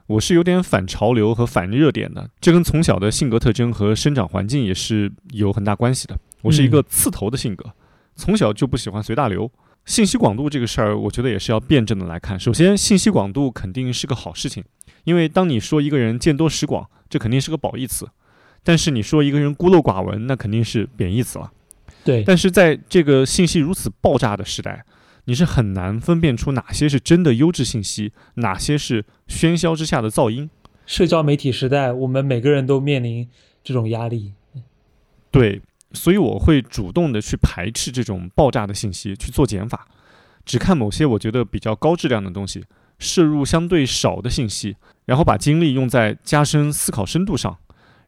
[0.07, 6.19] 我是有点反潮流和反热点的，这跟从小的性格特征和生长环境也是有很大关系的。
[6.41, 7.71] 我是一个刺头的性格，
[8.17, 9.53] 从小就不喜欢随大流。
[9.85, 12.41] 信息广度这个事儿，我觉得也是要辩证的来看。
[12.41, 14.65] 首先，信息广度肯定是个好事情，
[15.05, 18.09] 因为当你说一个人见多识广，这肯定是个褒义词。
[18.63, 21.53] 但是你说一个人孤陋寡闻，那肯定是贬义词了。
[22.03, 22.25] 对。
[22.25, 24.83] 但是在这个信息如此爆炸的时代，
[25.25, 30.51] 你是很难分辨出哪些是真的优质信息，哪些是喧嚣之下的噪音。
[30.87, 33.29] 社交媒体时代，我们每个人都面临
[33.63, 34.33] 这种压力。
[35.31, 35.61] 对，
[35.93, 39.87] 所以我会主动的去排斥这种爆炸的信息，去做减法，
[40.45, 42.65] 只看某些我觉得比较高质量的东西，
[42.99, 47.59] 摄入相对少的信息，然后把精力用在加深思考深度上。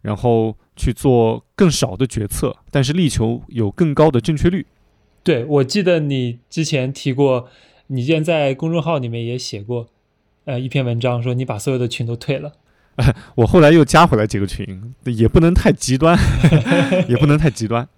[0.03, 4.65] 然后去做更少的决策，但是力求有更高的正确率。
[5.27, 7.49] 对，我记得你之前提过，
[7.89, 9.89] 你之前在公众号里面也写过，
[10.45, 12.53] 呃，一篇文章说你把所有的群都退了。
[13.35, 16.17] 我后来又加回来几个群，也不能太极端，
[17.11, 17.89] 也不能太极端。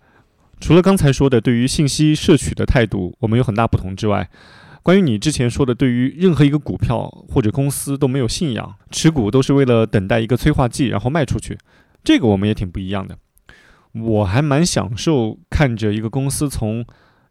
[0.59, 4.31] 除了刚才说的对于信息摄取的态度我们有很大不同之外，
[4.83, 11.59] 关于你之前说的对于任何一个股票或者公司都没有信仰，持股都是为了等待一个催化剂，然后卖出去。
[12.03, 13.19] 这个我们也挺不一样的，
[13.93, 16.87] 我还蛮享受看着一个公司从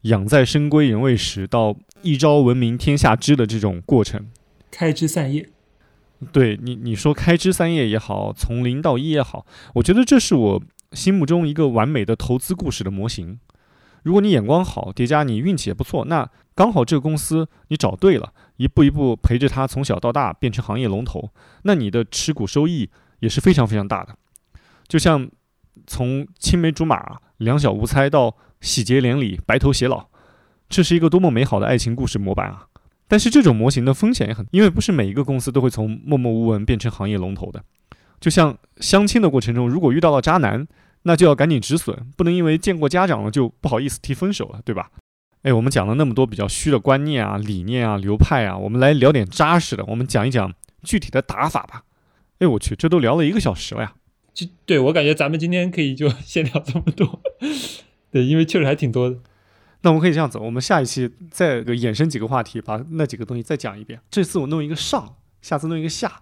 [0.07, 4.27] 养在深闺人未识到一朝闻名天下知的这种过程，
[4.71, 5.49] 开枝散叶。
[6.31, 9.45] 对你你说开枝散叶也好，从零到一也好，
[9.75, 13.39] 我觉得这是我心目中一个完美的投资故事的模型。
[14.03, 21.29] 如果你眼光好，叠加你运气也不错，那刚好这个公司你找对了，一步一步陪着它从小到大变成行业龙头，
[21.63, 22.89] 那你的持股收益
[23.19, 24.15] 也是非常非常大的。
[24.87, 25.29] 就像
[25.85, 30.07] 从青梅竹马、两小无猜到喜结连理、白头偕老，
[30.69, 32.67] 这是一个多么美好的爱情故事模板啊！
[33.07, 37.63] 但是这种模型的风险也很，因为不是每一个公司都会从默默无闻变成行业龙头的。
[38.19, 40.67] 就像相亲的过程中，如果遇到了渣男，
[41.03, 44.89] 那就要赶紧止损，不能因为见过家长了就不好意思提分手了，对吧？
[45.43, 50.51] 哎，我们讲了那么多比较虚的观念啊、理念啊、流派啊，我们来聊点扎实的，我们讲一讲
[50.83, 51.83] 具体的打法吧。
[52.39, 53.93] 哎，我去，这都聊了一个小时了呀！
[54.33, 57.21] 就对我感觉咱们今天可以就 先聊这么多，
[58.11, 59.17] 对，因为确实还挺多的。
[59.81, 63.99] 那我们可以这样子，我们下一期再衍生几个话题，把那几个东西再讲一遍。
[64.09, 66.21] 这次我弄一个上，下次弄一个下。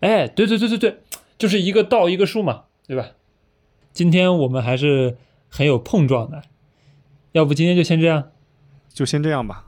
[0.00, 1.00] 哎，对对对对对，
[1.36, 3.10] 就是一个道一个术嘛，对吧？
[3.92, 5.16] 今天我们还是
[5.48, 6.42] 很有碰撞的，
[7.32, 8.30] 要不今天就先这样，
[8.92, 9.66] 就先这样吧。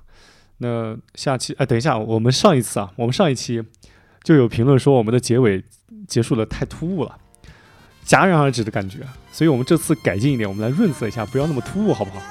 [0.58, 3.62] 那下期，哎，等一下，我们上一次啊，我们上一期
[4.24, 5.62] 就有评论说我们的结尾
[6.08, 7.18] 结束的太突兀了，
[8.06, 8.98] 戛然而止的感觉，
[9.32, 12.22] 所以我们这次改进一点，我们来润色一下，不要那么突兀，好不好？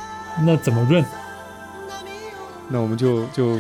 [0.45, 1.03] 那怎么润？
[2.69, 3.59] 那我们就就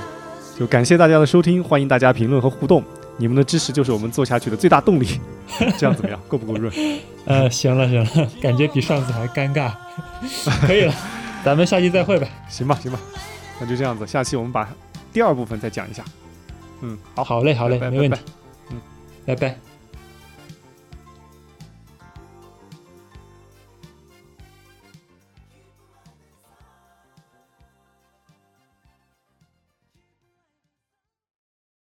[0.57, 2.83] 就感谢大家的收听，欢迎大家评论和互动，
[3.17, 5.19] 你们的支持就是我们做下去的最大动力。
[5.77, 6.19] 这样怎么样？
[6.27, 6.73] 够不够润？
[7.25, 9.71] 呃，行了行了，感觉比上次还尴尬，
[10.65, 10.93] 可以了，
[11.43, 12.27] 咱们下期再会吧。
[12.49, 12.99] 行吧行吧，
[13.59, 14.67] 那就这样子，下期我们把
[15.13, 16.03] 第二部分再讲一下。
[16.81, 18.23] 嗯，好，好嘞好嘞，拜拜没问题拜拜。
[18.71, 18.81] 嗯，
[19.25, 19.74] 拜拜。